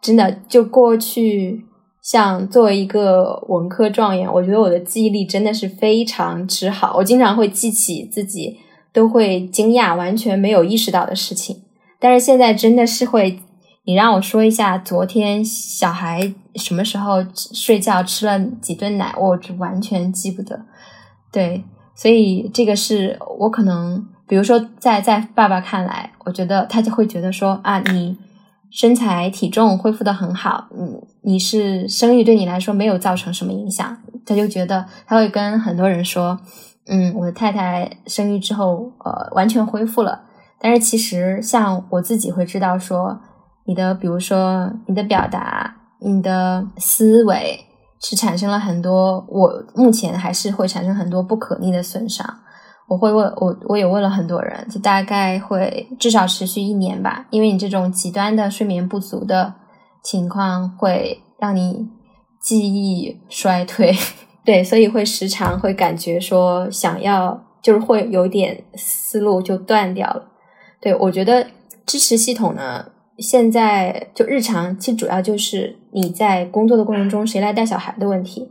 [0.00, 1.64] 真的，就过去。
[2.04, 6.94] 像作为一个文科状元，我觉得我的记忆力真的是非常之好。
[6.98, 8.58] 我经常会记起自己
[8.92, 11.62] 都会惊讶、完全没有意识到的事情。
[11.98, 13.40] 但是现在真的是会，
[13.86, 20.60] 你让我说一下昨天小孩什么时候睡觉吃了几顿奶，我完全记不得。
[21.32, 28.14] 对，所以这个是我可能，比如说在在爸爸看来，我觉得他就会觉得说啊，你
[28.74, 33.96] 身材体重恢复的很好，嗯，你是生育对你来说没有造成什么影响，
[34.26, 36.36] 他就觉得他会跟很多人说，
[36.88, 40.22] 嗯，我的太太生育之后，呃，完全恢复了。
[40.60, 43.20] 但是其实像我自己会知道说，
[43.66, 47.66] 你的比如说你的表达，你的思维。
[48.06, 52.40] 是产生了很多，我目前还是会产生很多不可逆的损伤。
[52.94, 57.26] 我会问，我我也问了很多人，就大概会至少持续一年吧。
[57.30, 59.52] 因为你这种极端的睡眠不足的
[60.00, 61.88] 情况，会让你
[62.40, 63.92] 记忆衰退，
[64.46, 70.28] 对，所以会时常会感觉说想要，就是会有点思路就断掉了。
[70.80, 71.48] 对我觉得
[71.84, 72.86] 支持系统呢。
[73.16, 78.50] 现在就日常，其实主要就是你在工作的过程中谁来带小孩的问题。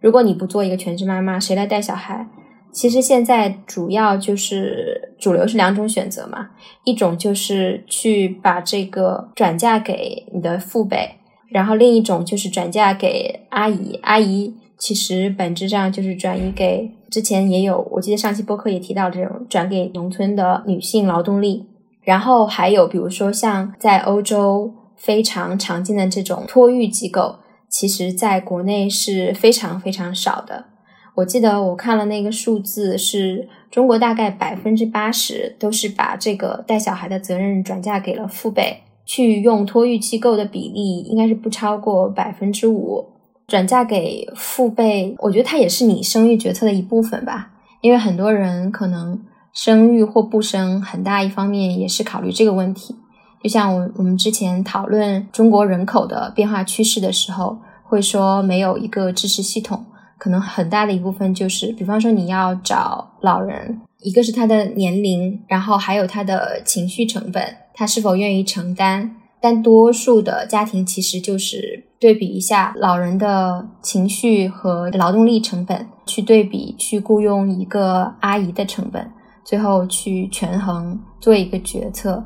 [0.00, 2.28] 如果你不做一个全职妈妈，谁来带小孩？
[2.74, 6.50] 其实现在主要就是主流是两种选择嘛，
[6.82, 11.12] 一种就是去把这个转嫁给你的父辈，
[11.48, 14.00] 然后另一种就是转嫁给阿姨。
[14.02, 21.66] 阿姨其实本质上就是转移给之前也有，我记得上期播客也提到这种转给农村的女性劳动力。
[22.02, 27.36] 然后还有，比如说像在欧洲非常常见的这种托育机构，
[27.70, 30.66] 其实在国内是非常非常少的。
[31.14, 43.06] 我记得我看了那个数字，是中国大概百分之八十都是把这个带小孩的责任转嫁给了父辈，去用托育机构的比例应该是不超过百分之五。
[43.46, 49.20] 转嫁给父辈，我觉得它也是你生育决策的一部分吧，因为很多人可能。
[49.56, 52.96] 生育或不生，很大一方面也是考虑这个问题。
[53.40, 59.86] 就像我我们之前讨论中国人口的变化趋势的时候，会说没有一个支持系统，
[60.18, 67.42] 可能很大的一部分就是，比方说你要找老人，一个是他的年龄，然后还有他的情绪成本，
[67.74, 69.16] 他是否愿意承担。
[69.40, 79.10] 但多数的家庭其实就是对比一下老人的情绪和劳动力成本，去对比去雇佣一个阿姨的成本。
[79.44, 82.24] 最后去权衡做一个决策，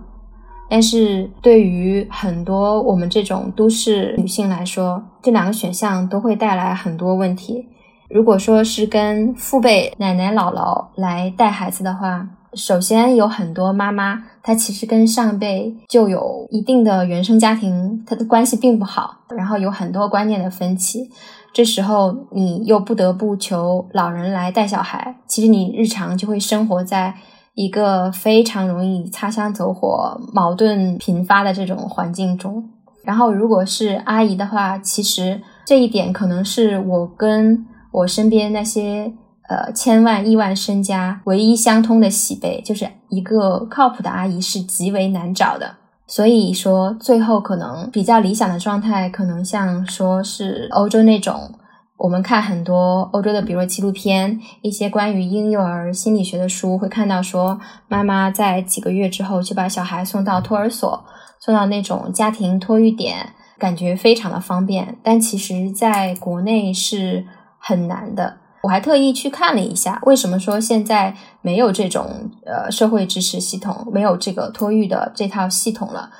[0.70, 7.66] 但是对于很多我们这种都市女性来说，这两个选项都会带来很多问题。
[8.09, 21.11] 如果说是跟父辈、奶奶、姥姥来带孩子的话，首先有很多妈妈，她其实跟上辈就有一定的原生家庭，她的关系并不好，然后有很多观念的分歧。
[21.52, 27.14] 这时候你又不得不求老人来带小孩，其实你日常就会生活在
[27.52, 32.70] 一个非常容易擦枪走火、矛盾频发的这种环境中。
[33.04, 39.12] 然后，如果是阿姨的话，其实这一点可能是我跟我身边那些
[39.49, 45.76] 呃千万亿万身家唯一相通的喜悲，就是一个靠谱的阿姨是极为难找的。
[46.07, 51.53] 所以说，最后可能比较理想的状态，可能像说是欧洲那种，
[51.99, 61.05] 我们看很多欧洲的，比如说纪录片，一些关于婴幼儿心理学的书，会看到说，妈妈在几个月之后就把小孩送到托儿所，
[61.41, 67.26] 送到那种家庭托育点，感觉非常的方便，但其实在国内是
[67.59, 68.38] 很难的。
[68.62, 76.11] 我还特意去看了一下，为什么说现在没有这种呃社会支持系统，没有这个托育的这套系统了？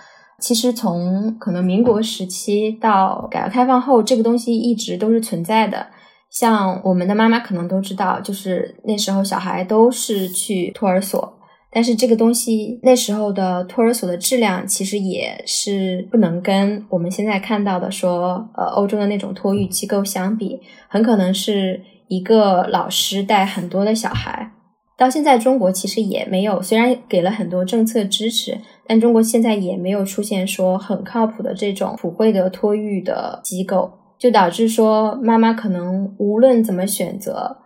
[0.41, 5.89] 其实从可能民国时期到改革开放后，这个东西一直都是存在的。
[6.31, 11.38] 像我们的妈妈可能都知道，就是那时候小孩都是去托儿所，
[11.71, 21.81] 但是这个东西那时候的托儿所的质量其实也是不能跟我们现在看到的说呃欧洲的那种托育机构相比，很可能是。
[22.11, 24.51] 一个老师带很多的小孩，
[24.97, 37.59] 到现在中国其实也没有，虽然给了很多政策支持，但中国现在也没有出现说很靠谱的这种普惠的托育的机构，就导致说妈妈可能无论怎么选择，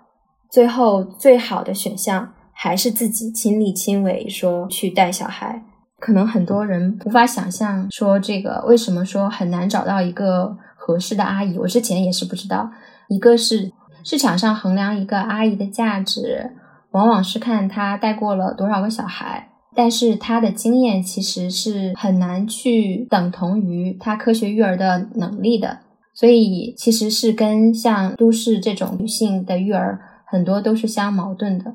[0.50, 5.62] 最后最好的选项还是自己亲力亲为说去带小孩。
[5.98, 12.70] 可能很多人无法想象说这个为什么说很难找到一个合适的阿姨，我之前也是不知道，
[13.08, 13.72] 一个是。
[14.04, 16.56] 市场上衡量一个阿姨的价值，
[16.90, 25.78] 往往是看她带过了多少个小孩，但是她的经验其实是很难去等同于她科学育儿的能力的，
[26.12, 31.72] 所以其实是跟像都市这种女性的育儿很多都是相矛盾的。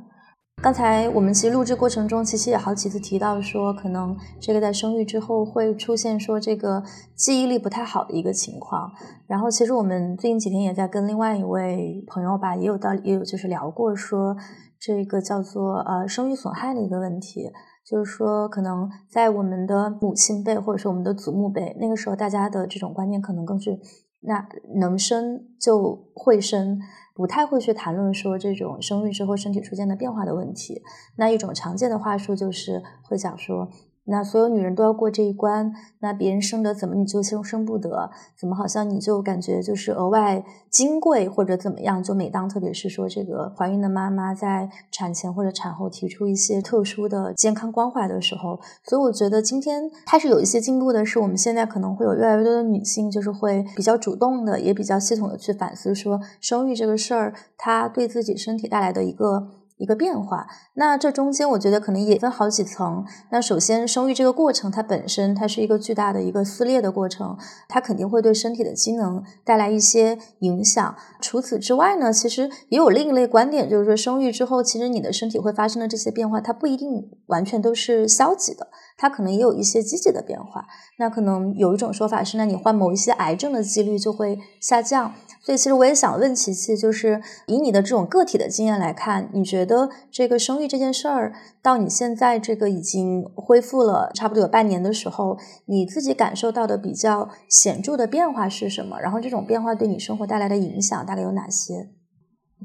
[0.60, 6.84] 刚才我们其实录制过程中，其实也好几次提到说，可能这个在生育之后会出现说这个
[7.16, 8.92] 记忆力不太好的一个情况。
[9.28, 14.36] 然后，其实我们最近几天也在跟另外一位朋友吧，也有到也有就是聊过说，
[14.80, 17.52] 这个叫做呃生育损害的一个问题。
[17.86, 23.80] 就是说，可能在我们的母亲辈或者是我们的祖母辈，那个时候大家的这种观念可能更是，
[24.22, 24.46] 那
[24.80, 26.80] 能生就会生，
[27.18, 30.84] 不太会去谈论说这种生育之后身体出现的变化的问题。
[31.16, 33.72] 那一种常见的话术就是会讲说。
[34.08, 38.10] 那所有女人都要过这一关，那别人生的怎么你就生生不得？
[38.40, 42.02] 怎么好像你就感觉就是额外金贵或者怎么样？
[42.02, 59.50] 就每当特别是说这个怀孕的妈妈在产前或者产后提出一些特殊的健康关怀的时候，所以我觉得今天开始有一些进步的是，我们现在可能会有越来越多的女性就是会比较主动的，也比较系统的去反思说生育这个事儿，它对自己身体带来的一个。
[59.78, 63.06] 一个变化，那这中间我觉得可能也分好几层。
[63.30, 67.38] 那首先，生育这个过程它本身它是一个巨大的一个撕裂的过程，
[67.70, 70.96] 它肯定会对身体的机能带来一些影响。
[71.22, 78.68] 除此之外呢，其实也有另一类观点，就是说生育之后，其实你的身体会发生的这些变化，它不一定完全都是消极的，
[78.98, 80.66] 它可能也有一些积极的变化。
[80.98, 85.14] 那可能有一种说法是，那你患某一些癌症的几率就会下降。
[85.48, 91.32] 所以，其实我也想问琪琪，就是以你的这种个体的经验来看，你觉得这个生育这件事儿，
[91.64, 95.38] 到你现在这个已经恢复了差不多有半年的时候，
[95.68, 99.00] 你自己感受到的比较显著的变化是什么？
[99.00, 101.92] 然后，这种变化对你生活带来的影响大概有哪些？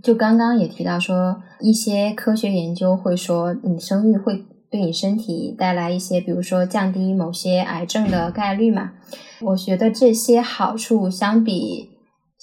[0.03, 8.95] 就刚刚也提到说，一些科学研究会说，你生育会对你身体带来一些，比如说降低某些癌症的概率嘛。
[9.43, 11.92] 我觉得这些好处相比。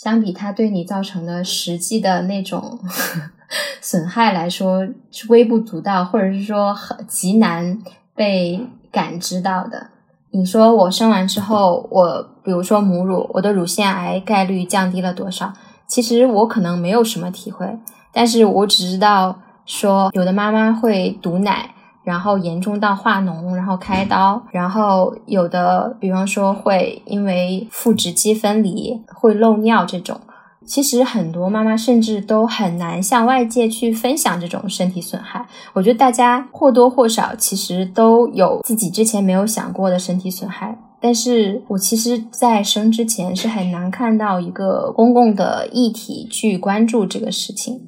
[0.02, 2.80] 相比它对你造成的实际的那种
[3.84, 7.78] 损害来说，是微不足道，或者是说很极难
[8.16, 9.88] 被感知到的。
[10.32, 15.52] 你说我生完之后，我比如说母乳，我的乳腺癌概率降低了多少？
[15.86, 17.78] 其实我可能没有什么体会，
[18.14, 21.76] 但是我只知道说，有的妈妈会堵奶。
[22.10, 30.20] 然后严重到化脓，然后开刀，然后有的，比方说会因为腹直肌分离会漏尿这种，
[30.66, 35.45] 其实很多妈妈甚至都很难向外界去分享这种身体损害。
[35.74, 47.82] 我觉得大家或多或少其实都有自己之前没有想过的身体损害，但是我其实，在生之前是很难看到一个公共的议题去关注这个事情，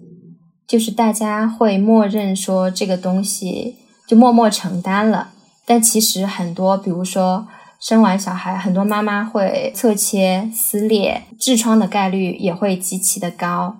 [0.68, 3.81] 就是大家会默认说这个东西。
[4.12, 5.30] 就默默承担了，
[5.66, 7.48] 但其实很多，比如说
[7.80, 13.78] 生完小孩，很多妈妈会侧切、撕裂，痔疮的概率也会极其的高。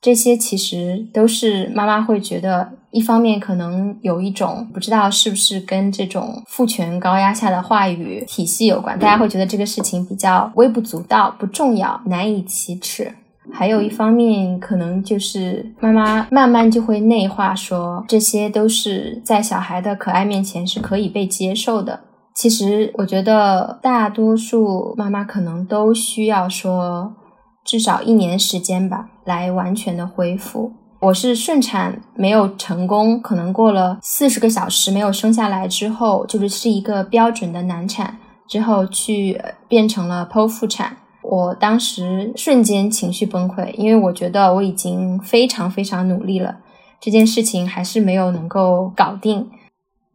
[0.00, 13.12] 这些其实都是妈妈会觉得，一方面可能有一种不知道是不是跟这种父权高压下的话语体系有关，大家会觉得这个事情比较微不足道、不重要、难以启齿。
[13.52, 22.00] 还有一方面，可能就是妈妈慢慢就会内化，说这些都是在小孩的可爱面前是可以被接受的。
[22.34, 27.14] 其实，我觉得大多数妈妈可能都需要说
[27.62, 30.72] 至少一年时间吧，来完全的恢复。
[31.00, 38.16] 我是顺产没有成功，可能过了四十个小时没有生下来之后，就是是一个标准的难产，
[38.48, 39.38] 之后去
[39.68, 40.96] 变成了剖腹产。
[41.22, 46.56] 我当时瞬间情绪崩溃，因为我觉得我已经非常非常努力了，
[47.00, 49.48] 这件事情还是没有能够搞定。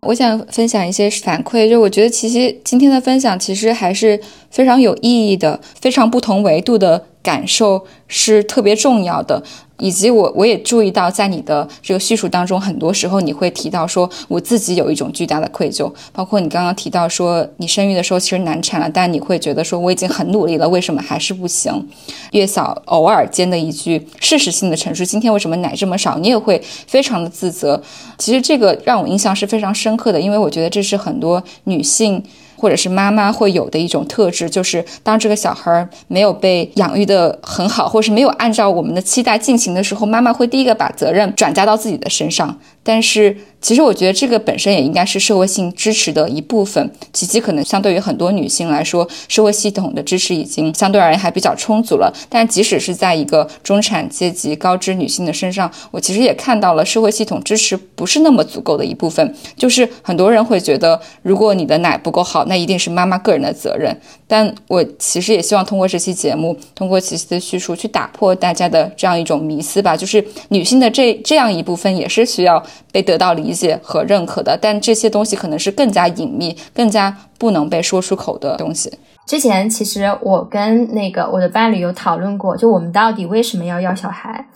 [0.02, 4.20] 我想分享一些反馈，就我觉得其实今天的分享其实还是
[4.52, 9.44] 非常有意义的，非常不同维度的感受是特别重要的。
[9.80, 15.92] 以及我我也注意到，在你的这个叙述当中，很多时候你会提到说，我自己有一种巨大的愧疚。
[16.12, 21.88] 包括你刚刚提到说，你生育的时候其实难产了，但你会觉得说，我已经很努力了，为什么还是不行？
[22.32, 27.82] 月嫂偶尔间的一句事实性的陈述，今天为什么奶这么少，你也会非常的自责。
[28.18, 32.24] 其实这个让我印象是非常深刻的，因为我觉得这是很多女性。
[32.58, 42.58] 或者是妈妈会有的一种特质，就是当这个小孩没有被养育的很好，或是没有按照我们的期待进行的时候，妈妈会第一个把责任转嫁到自己的身上。
[42.88, 43.36] 但是。
[43.60, 46.92] 其实我觉得这个本身也应该是社会性支持的一部分。
[47.12, 52.14] 琪琪可能相对于很多女性来说，社会系统的支持已经相对而言还比较充足了。
[52.30, 59.36] 但即使是在一个中产阶级高知女性的身上，我其实也看到了社会系统支持不是那么足够的一部分。
[59.58, 64.00] 就是很多人会觉得，如果你的奶不够好，那一定是妈妈个人的责任。
[64.28, 69.96] 但我其实也希望通过这期节目，通过琪琪的叙述，去打破大家的这样一种迷思吧。
[69.96, 78.92] 就是女性的这这样一部分也是需要被得到理解和认可的，但这些东西可能是更加隐秘、更加不能被说出口的东西。
[79.26, 84.48] 之前其实我跟那个我的伴侣有讨论过，就我们到底为什么要要小孩？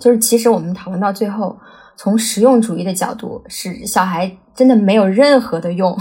[0.00, 1.56] 就是其实我们讨论到最后，
[1.96, 5.96] 从实用主义的角度，是小孩真的没有任何的用。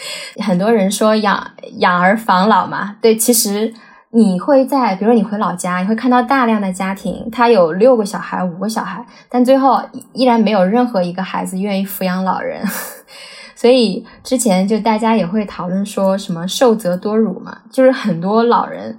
[0.44, 3.72] 很多人说养养儿防老嘛，对，其实
[4.10, 9.80] 你会在，比如说你回老家，你会看到大量的家庭，他有六个小孩、五个小孩，但最后
[10.12, 12.62] 依然没有任何一个孩子愿意抚养老人。
[13.54, 18.96] 所以之前就大家也会讨论说什么受则多辱嘛，就是很多老人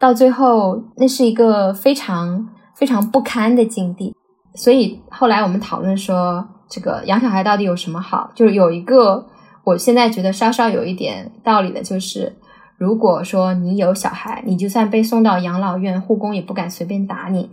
[0.00, 4.16] 到最后那是一个非常非常不堪的境地。
[4.56, 8.32] 所以后来我们讨论说，这个养小孩到底有什么好？
[8.34, 9.24] 就是有一个，
[9.64, 12.36] 我现在觉得稍稍有一点道理的，就是
[12.76, 17.50] 如果说你有小孩，你就算被送到养老院，护工也不敢随便打你。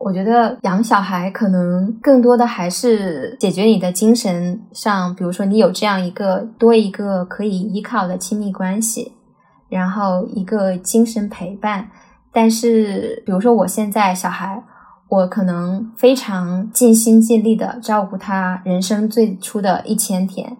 [0.00, 9.12] 我觉得养小孩可能更多的还是解决你的精神上，比如说你有这样一个多一个可以依靠的亲密关系，
[9.68, 11.90] 然后一个精神陪伴。
[12.32, 14.62] 但是，比如说我现在小孩。
[15.12, 20.56] 我可能非常尽心尽力的照顾他人生最初的一千天，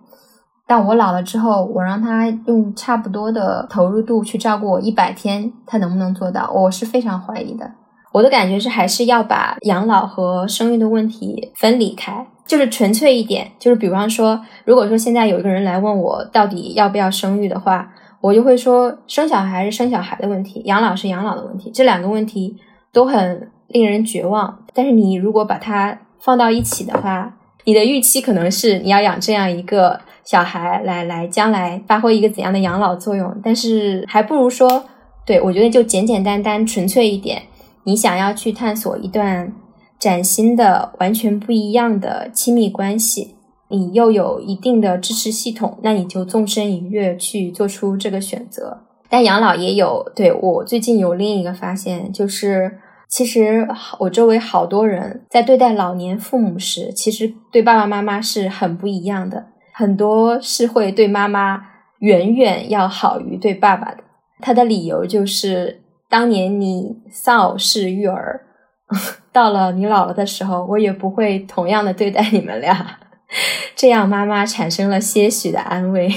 [0.72, 6.50] 但我老了之后，我让他用差不多的投入度去照顾我一百天，他能不能做到？
[6.50, 7.70] 我是非常怀疑的。
[8.10, 13.52] 我的感觉是，还是要把养老和生育的问题分离开，就是纯粹一点。
[13.58, 17.92] 就是比方说，如果说现在有一个人来问我到底要不要生育的话，
[18.22, 22.56] 我就会说，生小孩是生小孩的问题，养老是养老的问题，这两个问题
[22.94, 23.50] 都很。
[23.68, 27.34] 令人绝望，但是你如果把它放到一起的话，
[27.64, 34.84] 你的预期可能是你要养这样一个小孩来来将来发挥一个怎样的养老作用，但是还不如说，
[35.26, 37.42] 对我觉得就简简单单纯粹一点，
[37.84, 39.52] 你想要去探索一段
[39.98, 43.36] 崭新的、完全不一样的亲密关系，
[43.68, 48.78] 你又有一定的支持系统，那你就纵身一跃去做出这个选择。
[49.08, 52.78] 但养老也有，对我最近有另一个发现就是。
[53.14, 53.68] 其实
[53.98, 59.48] 我周围好多人在对待老年父母时，其实对爸爸妈妈是很不一样的。
[59.72, 61.66] 很多是会对妈妈
[62.00, 64.04] 远远要好于对爸爸的。
[64.40, 68.42] 他的理由就是，当年你丧偶式育儿，
[69.32, 72.98] 到了你老了的时候，我也不会同样的对待你们俩。
[73.74, 76.08] 这样妈妈产生了些许的安慰。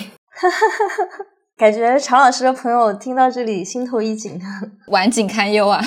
[1.58, 4.42] 感觉常老师的朋友听到这里心头一紧，
[4.88, 5.82] 晚景堪忧啊。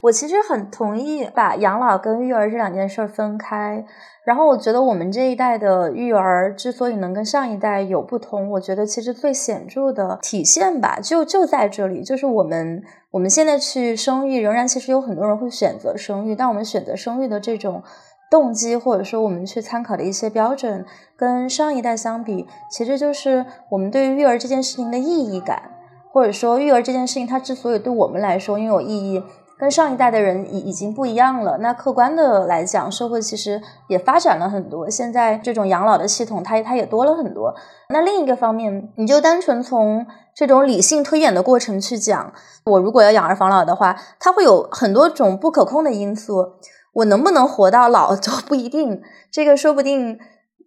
[0.00, 3.84] 我其实很同意把养老跟育儿这两件事分开，
[4.24, 12.80] 然后我觉得我们这一代的育儿之所以能跟上一代有不同，我觉得其实最显著的体现吧，就就在这里，就是我们
[13.10, 17.82] 我们现在去生育，仍然其实有很多人会选择生育，但我们选择生育的这种
[18.30, 25.72] 动机，或者说我们去参考的一些标准，跟上一代相比，其实就是我们对于育儿这件事情的意义感，
[26.12, 29.24] 或者说育儿这件事情它之所以对我们来说拥有意义。
[29.58, 31.58] 跟上一代的人已已经不一样了。
[31.58, 34.88] 那客观的来讲，社会其实也发展了很多。
[34.88, 37.52] 现在这种养老的系统，它它也多了很多。
[37.88, 42.32] 那另一个方面，你就单纯从这种理性推演的过程去讲，
[42.66, 46.52] 我如果要养儿防老的话，它会有很多种不可控的因素。
[46.94, 49.02] 我能不能活到老就不一定，
[49.32, 50.18] 这个说不定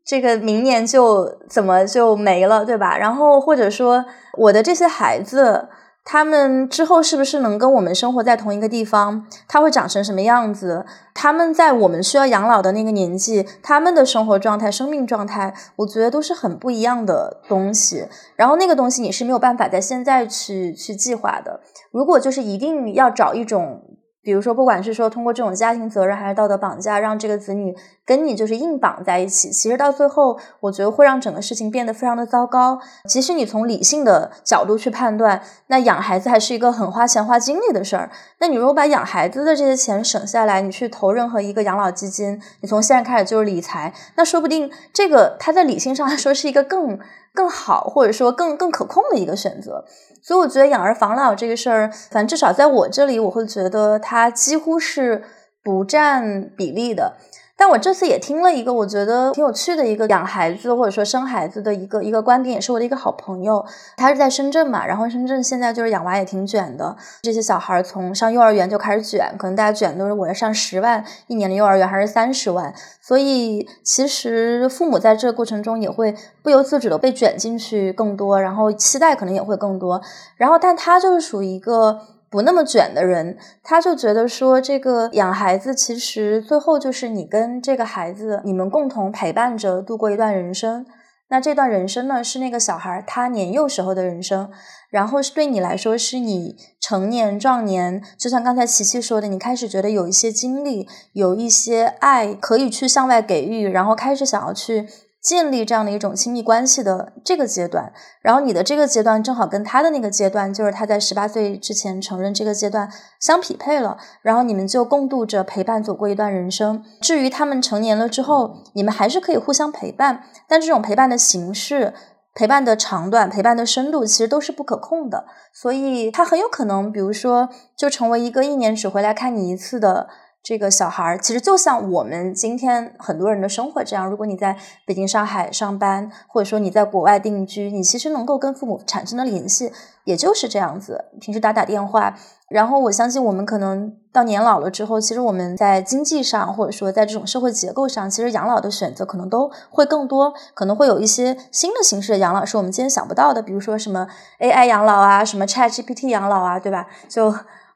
[0.05, 2.97] 这个明年就怎么就没了，对吧？
[2.97, 4.03] 然后或者说
[4.37, 5.69] 我的这些孩子。
[6.03, 9.25] 他们之后是不是能跟我们生活在同一个地方？
[9.47, 10.85] 他会长成什么样子？
[11.13, 18.07] 他们在我们需要养老的那个年纪，他们的生活状态、生命状态，我觉得都是很不一样的东西。
[18.35, 21.61] 然后那个东西你是没有办法在现在去去计划的。
[21.91, 23.81] 如果就是一定要找一种。
[24.23, 27.75] 比如说，不管是说通过这种家庭责任，还是道德绑架，让这个子女
[28.05, 32.79] 跟你就是硬绑在一起，其实到最后，我觉得会让整个事情变得非常的糟糕。
[33.09, 38.11] 即使你从理性的角度去判断，那养孩子还是一个很花钱花精力的事儿。
[38.39, 46.99] 那你如果把养孩子的这些钱省下来，你去投任何一个养老基金，你从现在开始就是理财，那说不定这个它在理性上来说是一个更。
[47.33, 49.85] 更好，或者说更更可控的一个选择，
[50.21, 55.23] 所以我觉得养儿防老这个事儿，反正至少在我这里，我会觉得它几乎是
[55.63, 57.17] 不占比例的。
[57.61, 63.63] 但我这次也听了一个我觉得挺有趣的一个养孩子或者说生孩子的一个一个观点，也是我的一个好朋友，
[63.97, 80.01] 他是在深圳嘛，然后深圳现在就是养娃也挺卷的，这些小孩从上幼儿园就开始卷，可能大家卷都是我要上十万一年的幼儿园还是三十万，所以其实父母在这个过程中也会不由自主的被卷进去更多，然后期待可能也会更多，
[80.35, 81.99] 然后但他就是属于一个。
[82.31, 90.85] 不那么卷的人，他就觉得说，这个养孩子其实最后就是你跟这个孩子，你们共同陪伴着度过一段人生。
[91.27, 94.49] 那这段人生呢，是那个小孩他年幼时候的人生，
[94.89, 104.87] 然后是对你来说，是你成年壮年，就像刚才琪琪说的，你开始觉得有一些经历，有一些爱可以去向外给予，然后开始想要去。
[105.21, 116.83] 建立这样的一种亲密关系的这个阶段，然后你的这个阶段正好跟他的那个阶段，就是他在十八岁之前承认这个阶段相匹配了，然后你们就共度着陪伴走过一段人生。
[117.01, 121.93] 至于他们成年了之后，你们还是可以互相陪伴，但这种陪伴的形式、
[122.33, 125.25] 陪伴的长短、陪伴的深度，其实都是不可控的。
[125.53, 130.07] 所以他很有可能，比如说，就成为一个一年只回来看你一次的。
[130.43, 134.09] 这个小孩儿其实就像我们今天很多人的生活这样。
[134.09, 134.57] 如果你在
[134.87, 139.71] 北京、上海上班，或者说你在国外定居，你其实能够跟父母产生的联系
[140.03, 141.05] 也就是这样子。
[141.19, 142.17] 平时打打电话，
[142.49, 154.07] 然后我相信我们可能到年老了之后，其实我们在经济上，或者说在这种社会结构上，其实养老的选择可能都会更多，可能会有一些新的形式的养老是我们今天想不到的，比如说什么
[154.39, 156.87] AI 养老啊，什么 ChatGPT 养老啊，对吧？
[157.07, 157.31] 就。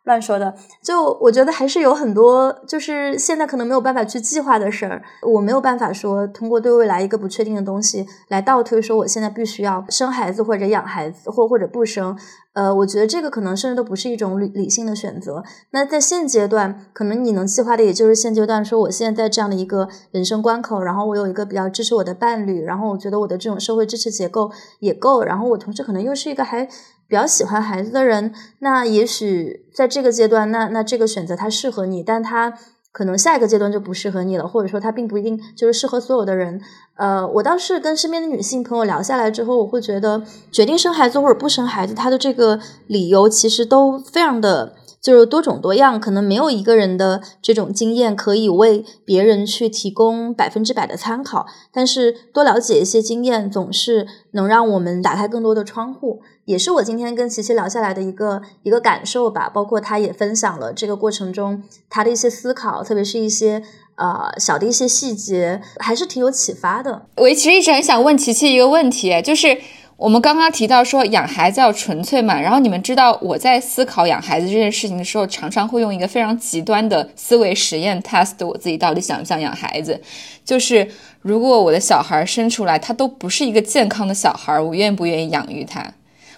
[0.06, 12.18] 乱说的，就我觉得还是有很多，就是现在可能没有办法去计划的事儿，我没有办法说通过对未来一个不确定的东西来倒推，说我现在必须要生孩子或者养孩子，或或者不生。
[12.53, 15.44] 呃，我觉得这个可能甚至都不是一种理理性的选择。
[15.72, 24.49] 那在现阶段，可能你能计划的也就是现阶段，说我现在在这样的一个人生关口，然后我有一个比较支持我的伴侣，然后我觉得我的这种社会支持结构
[24.80, 26.69] 也够，然后我同时可能又是一个还。
[27.07, 32.53] 比较喜欢孩子的人，那也许在这个阶段，那那这个选择它适合你，但它
[32.91, 36.61] 可能下一个阶段就不适合你了，或者说它并不一定就是适合所有的人。
[36.95, 44.76] 呃，我倒是跟身边的女性朋友聊下来之后，我会觉得决定生孩子或者不生孩子，她的这个理由其实都非常的。
[45.02, 59.50] 就是多种多样，可能没有一个人的这种经验可以为别人去提供百分之百的参考，但是多了解一些经验，总是能让我们打开更多的窗户，也是我今天跟琪琪聊下来的一个一个感受吧。
[59.54, 63.62] 包括他也分享了这个过程中他的一些思考，特别是一些
[63.96, 67.08] 呃小的一些细节，还是挺有启发的。
[67.18, 69.58] 我其实一直很想问琪琪一个问题，就是。
[69.98, 80.02] 我们刚刚提到说养孩子要纯粹嘛，然后你们知道我在思考养孩子这件事情的时候，常常会用一个非常极端的思维实验 test 我自己到底想不想养孩子。
[80.44, 80.86] 就是
[81.22, 85.82] 如果我的小孩生出来他都不是一个健康的小孩，我愿不愿意养育他？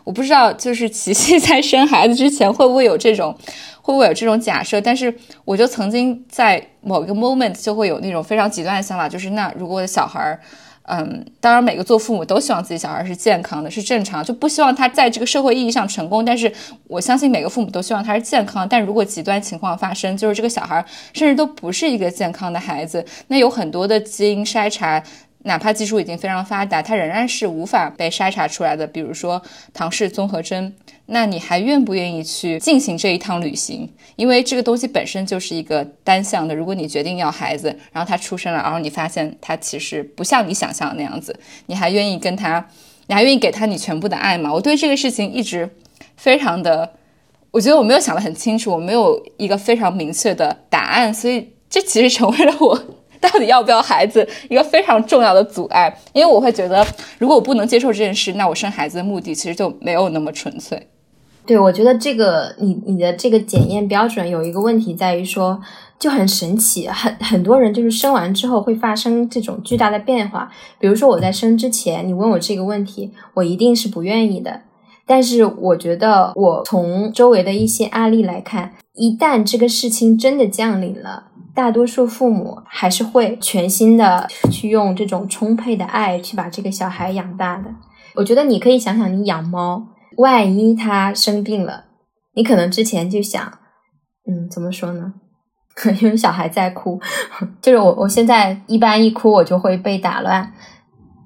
[0.08, 3.36] 我不知道，就是琪琪在生孩子之前会不会有这种，
[3.84, 4.80] 会不会有这种假设？
[4.80, 5.14] 但是
[5.44, 10.40] 我就曾经在某一个 moment 就会有那种非常极端的想法，就是那如果我的小孩儿。
[10.90, 16.24] 嗯，当然，每个做父母都希望自己小孩是健康的，是正常，就不希望他在这个社会意义上成功。
[16.24, 16.50] 但是，
[16.88, 18.66] 我相信每个父母都希望他是健康。
[18.66, 20.82] 但如果极端情况发生，就是这个小孩
[21.12, 25.04] 甚至都不是一个健康的孩子，那有很多的基因筛查。
[25.48, 28.86] 哪怕技术已经非常发达，它仍然是无法被筛查出来的。
[28.86, 29.41] 比如说
[29.74, 30.72] 唐氏综合征，
[31.06, 33.90] 那你还愿不愿意去进行这一趟旅行？
[34.18, 36.53] 因为这个东西本身就是一个单向的。
[36.53, 41.34] 如果你决定要孩子，然后他出生了，然后你发现他其实不像你想象的那样子，
[41.68, 42.68] 你还愿意跟他，
[43.07, 44.53] 你还愿意给他你全部的爱吗？
[44.53, 45.69] 我对这个事情一直
[46.18, 46.91] 非常的，
[47.52, 52.84] 我觉得我没有想得很清楚，我没有一个非常明确的答案，所以这其实成为了我。
[53.19, 54.27] 到底要不要孩子？
[54.49, 56.85] 一个非常重要的阻碍，因为我会觉得，
[57.18, 60.88] 如果我不能接受这件事，那我生孩子的目的其实就没有那么纯粹。
[61.45, 65.57] 对，我觉得这个你你的这个检验标准有一个问题在于说，
[65.98, 70.52] 就很神奇，很很多人就是生完之后会发生这种巨大的变化。
[70.77, 74.64] 比如说我在生之前，你问我这个问题，我一定是不愿意的。
[75.06, 81.27] 但是我觉得，我从周围的一些案例来看，一旦这个事情真的降临了。
[81.58, 87.64] 大多数父母还是会全心的去用这种充沛的爱去把这个小孩养大的。
[88.14, 91.86] 我觉得你可以想想，你养猫，万一它生病了，
[92.36, 93.44] 你可能之前就想，
[94.30, 95.16] 嗯，怎么说呢？
[96.00, 97.02] 因为小孩在哭，
[97.60, 100.54] 就是我，我现在一般一哭我就会被打乱。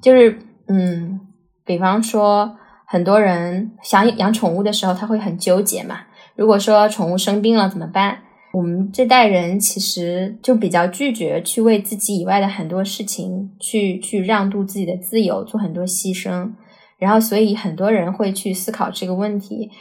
[0.01, 0.39] 就是，
[0.69, 1.19] 嗯，
[1.65, 2.55] 比方说，
[2.87, 5.97] 很多人想养宠物的时候，他会很纠结嘛。
[6.37, 8.19] 如果说宠物生病了怎么办？
[8.53, 16.51] 我们这代人其实就比较拒绝去为自己以外的很多事情去去让渡自己的自由，做很多牺牲，
[16.97, 19.71] 然后所以很多人会去思考这个问题。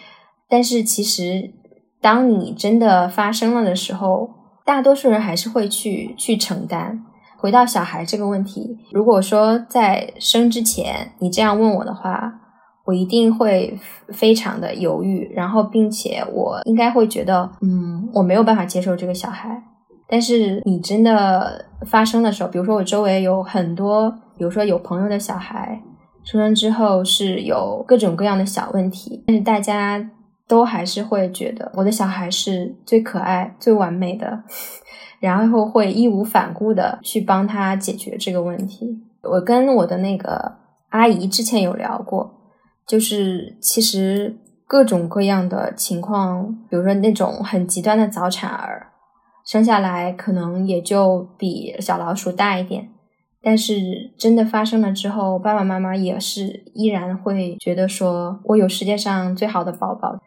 [0.49, 1.53] 但是其实，
[2.01, 4.31] 当你真的发生了的时候，
[4.65, 7.05] 大多数人还是会去去承担。
[7.39, 12.37] 回到小孩这个问题，如果说在生之前你这样问我的话。
[12.91, 19.63] 我一定会非常的犹豫，然后并且我应该会觉得，嗯，我没有办法接受这个小孩。
[20.09, 25.81] 但是你真的发生的时候，比如说我周围有很多，比如说有朋友的小孩，
[26.25, 30.11] 出生之后是有各种各样的小问题，但是大家
[30.49, 34.43] 都还是会觉得我的小孩是最可爱、最完美的，
[35.21, 38.99] 然后会义无反顾的去帮他解决这个问题。
[39.23, 40.57] 我跟我的那个
[40.89, 42.40] 阿姨之前有聊过，
[42.91, 44.35] 就是其实
[44.67, 48.89] 各种各样的情况，比如说那种很极端的早产儿，
[49.47, 52.89] 生下来可能也就比小老鼠大一点。
[53.41, 60.19] 但是真的发生了之后，爸爸妈妈也是依然会觉得说，我有世界上最好的宝宝。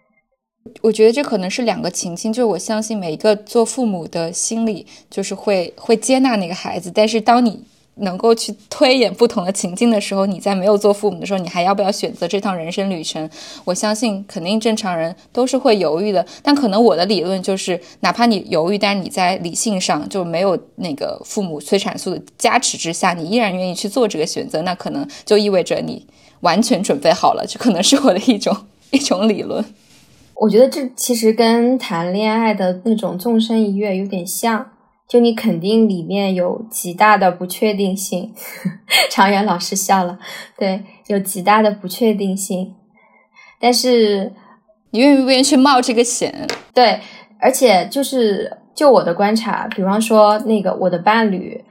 [0.83, 7.65] 我觉得这可能是两个情境，就是我相信每一个做父母的心里，就是会会接纳那个孩子，但是当你。
[7.95, 13.29] 能够去推演不同的情境的时候，你在没有做父母的时候，你还要不要选择这趟人生旅程？
[13.63, 16.25] 我相信肯定正常人都是会犹豫的。
[16.41, 26.05] 但可能我的理论就是，哪怕你犹豫，但是你在理性上就没有那个父母催产素的加持之下，你依然愿意去做这个选择，那可能就意味着你
[26.39, 27.45] 完全准备好了。
[27.47, 28.55] 这可能是我的一种
[28.89, 29.63] 一种理论。
[30.35, 34.71] 我觉得这其实跟谈恋爱的那种纵身一跃有点像。
[35.13, 38.33] 就你肯定里面有极大的不确定性，
[39.11, 40.17] 常远老师笑了，
[40.57, 42.73] 对，有极大的不确定性，
[43.59, 44.33] 但是
[44.89, 46.47] 你愿不愿意去冒这个险？
[46.73, 46.99] 对，
[47.39, 51.63] 而且就是就我的观察，比方说那个我的伴侣，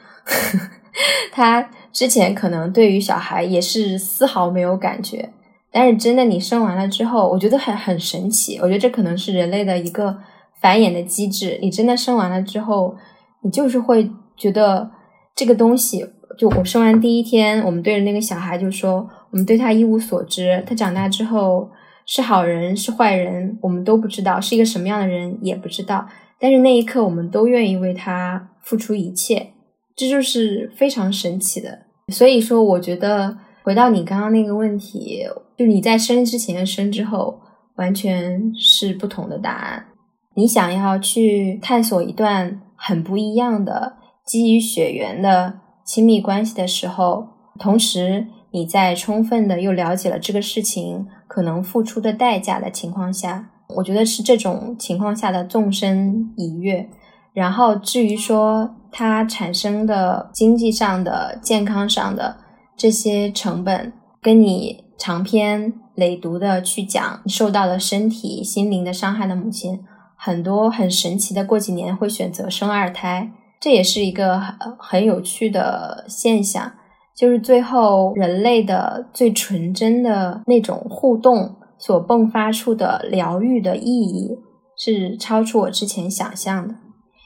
[1.34, 5.30] 他之前可能对于小孩也是丝毫没有感觉，
[5.72, 10.16] 但是真的你生完了之后，我觉得很很神奇，我觉得这可能是人类的一个
[10.60, 12.94] 繁衍的机制，你真的生完了之后。
[13.42, 14.90] 你就是会觉得
[15.34, 16.06] 这个东西，
[16.38, 21.68] 就我生完第一天，我们对着那个小孩就说，我们对他一无所知，他长大之后
[22.06, 26.06] 是好人是坏人，我们都不知道，是一个什么样的人也不知道。
[26.38, 29.52] 但是那一刻，我们都愿意为他付出一切，
[29.96, 31.86] 这就是非常神奇的。
[32.08, 35.24] 所以说，我觉得回到你刚刚那个问题，
[35.56, 37.40] 就你在生之前、生之后，
[37.76, 39.86] 完全是不同的答案。
[40.34, 42.60] 你想要去探索一段。
[42.84, 43.94] 很不一样的
[44.26, 47.28] 基于血缘的亲密关系的时候，
[47.60, 56.88] 同时你在充分的又了解了这个事情可能付出的代价的情况下，我觉得是这种情况下的纵身一跃。
[57.32, 62.36] 然后至于说它产生的经济上的、健康上的
[62.76, 69.84] 这些成本，跟你长篇累牍的去讲受到了身体、心灵的伤害的母亲。
[70.24, 76.74] 很多很神奇的，过几年会选择生二胎，这也是一个很很有趣的现象。
[77.12, 84.38] 就是最后人类的最纯真的那种互动所迸发出的疗愈的意义，
[84.76, 86.76] 是超出我之前想象的。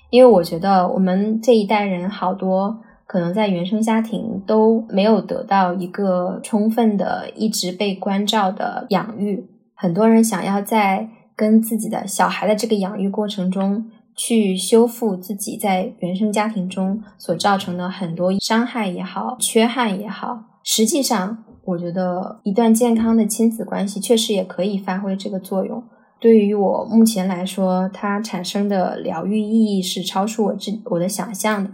[0.08, 11.10] 因为我觉得我们这一代人好多可能在原生家庭都没有得到一个充分的、一直被关照的养育，很多人想要在。
[11.36, 25.84] 跟自己的小孩的这个养育过程中，去修复自己在原生家庭中所造成的很多伤害也好、缺憾也好，实际上，我觉得一段健康的亲子关系确实也可以发挥这个作用。
[26.18, 31.70] 对于我目前来说，它产生的疗愈意义是超出我之我的想象的。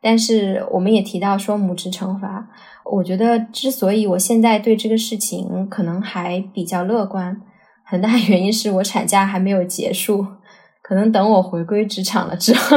[0.00, 2.48] 但是，我们也提到说母职惩罚，
[2.84, 7.40] 我觉得之所以我现在对这个事情可能还比较乐观。
[7.84, 10.26] 很大原因是我产假还没有结束，
[10.82, 12.76] 可能等我回归职场了之后，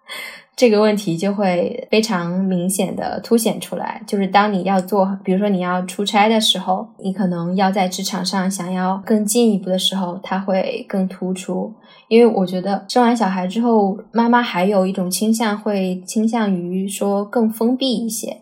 [0.56, 4.02] 这个问题就会非常明显的凸显出来。
[4.06, 11.72] 就是当你要做，比如说你要出差的时候，你可能要在职场上想要更进一步的时候，它会更突出。
[12.08, 18.38] 因为我觉得生完小孩之后，妈妈还有一种倾向，会倾向于说更封闭一些。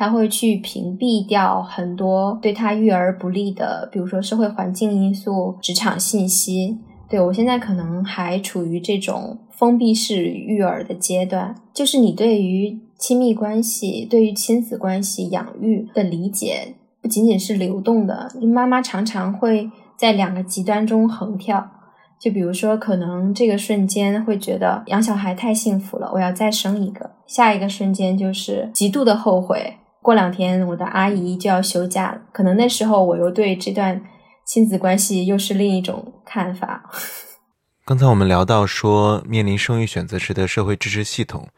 [0.00, 6.78] 他会去屏蔽掉很多对他育儿不利的，比如说社会环境因素、职场信息。
[7.06, 21.72] 对我现在可能还处于这种封闭式育儿的阶段，就是你对于亲密关系、对于亲子关系养育的理解不仅仅是流动的，妈妈常常会在两个极端中横跳。
[22.18, 29.74] 就比如说，可能这个瞬间会觉得养小孩太幸福了，我要再生一个；下一个瞬间就是极度的后悔。
[30.02, 34.02] 过两天我的阿姨就要休假了，可能那时候我又对这段
[34.46, 36.90] 亲子关系又是另一种看法。
[37.84, 41.48] 刚才我们聊到说，面临生育选择时的社会支持系统，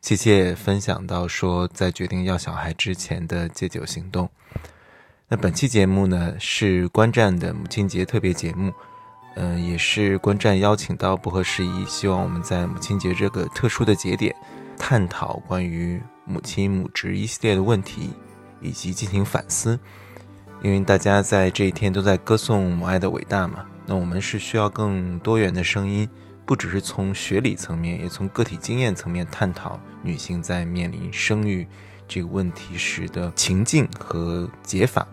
[0.00, 4.28] 琪琪也分享到说，在决定要小孩之前的戒酒行动。
[5.28, 8.72] 那本期节目呢是观战的母亲节特别节目，
[9.36, 14.34] 嗯，也是观战邀请到不合时宜，希望我们在母亲节这个特殊的节点，
[14.78, 16.02] 探讨关于。
[16.24, 18.10] 母亲母职一系列的问题，
[18.60, 19.78] 以及进行反思。
[20.62, 23.66] 因为大家在这一天都在歌颂母爱的伟大嘛。
[23.84, 26.08] 那我们是需要更多元的声音，
[26.46, 31.66] 不只是从学理层面，也从个体经验层面探讨女性在面临生育
[32.06, 35.04] 这个问题时的情境和解法。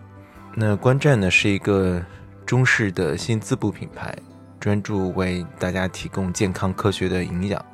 [0.54, 2.00] 那观战呢是一个
[2.46, 4.16] 中式的新滋补品牌，
[4.60, 7.64] 专注为大家提供健康科学的营养，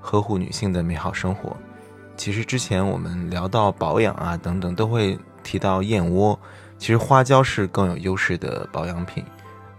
[0.00, 1.56] 呵护女性的美好生活。
[2.16, 6.38] 其实之前我们聊到保养啊等等，都会提到燕窝。
[6.78, 9.24] 其实花椒是更有优势的保养品。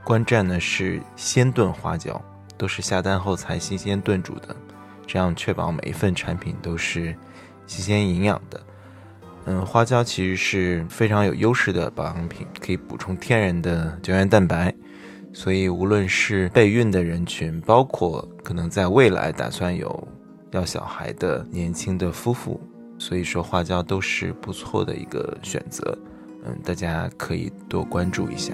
[0.03, 2.21] 观战呢是鲜炖花椒，
[2.57, 4.55] 都是下单后才新鲜炖煮的，
[5.05, 7.13] 这样确保每一份产品都是
[7.65, 8.61] 新鲜营养的。
[9.45, 14.73] 嗯，花椒其实是非常有优势的保养品，可以补充天然的胶原蛋白。
[15.33, 20.07] 所以无论是备孕的人群，包括可能在未来打算有。
[20.51, 22.59] 要小孩的年轻的夫妇，
[22.97, 25.97] 所以说花椒都是不错的一个选择，
[26.45, 28.53] 嗯，大家可以多关注一下。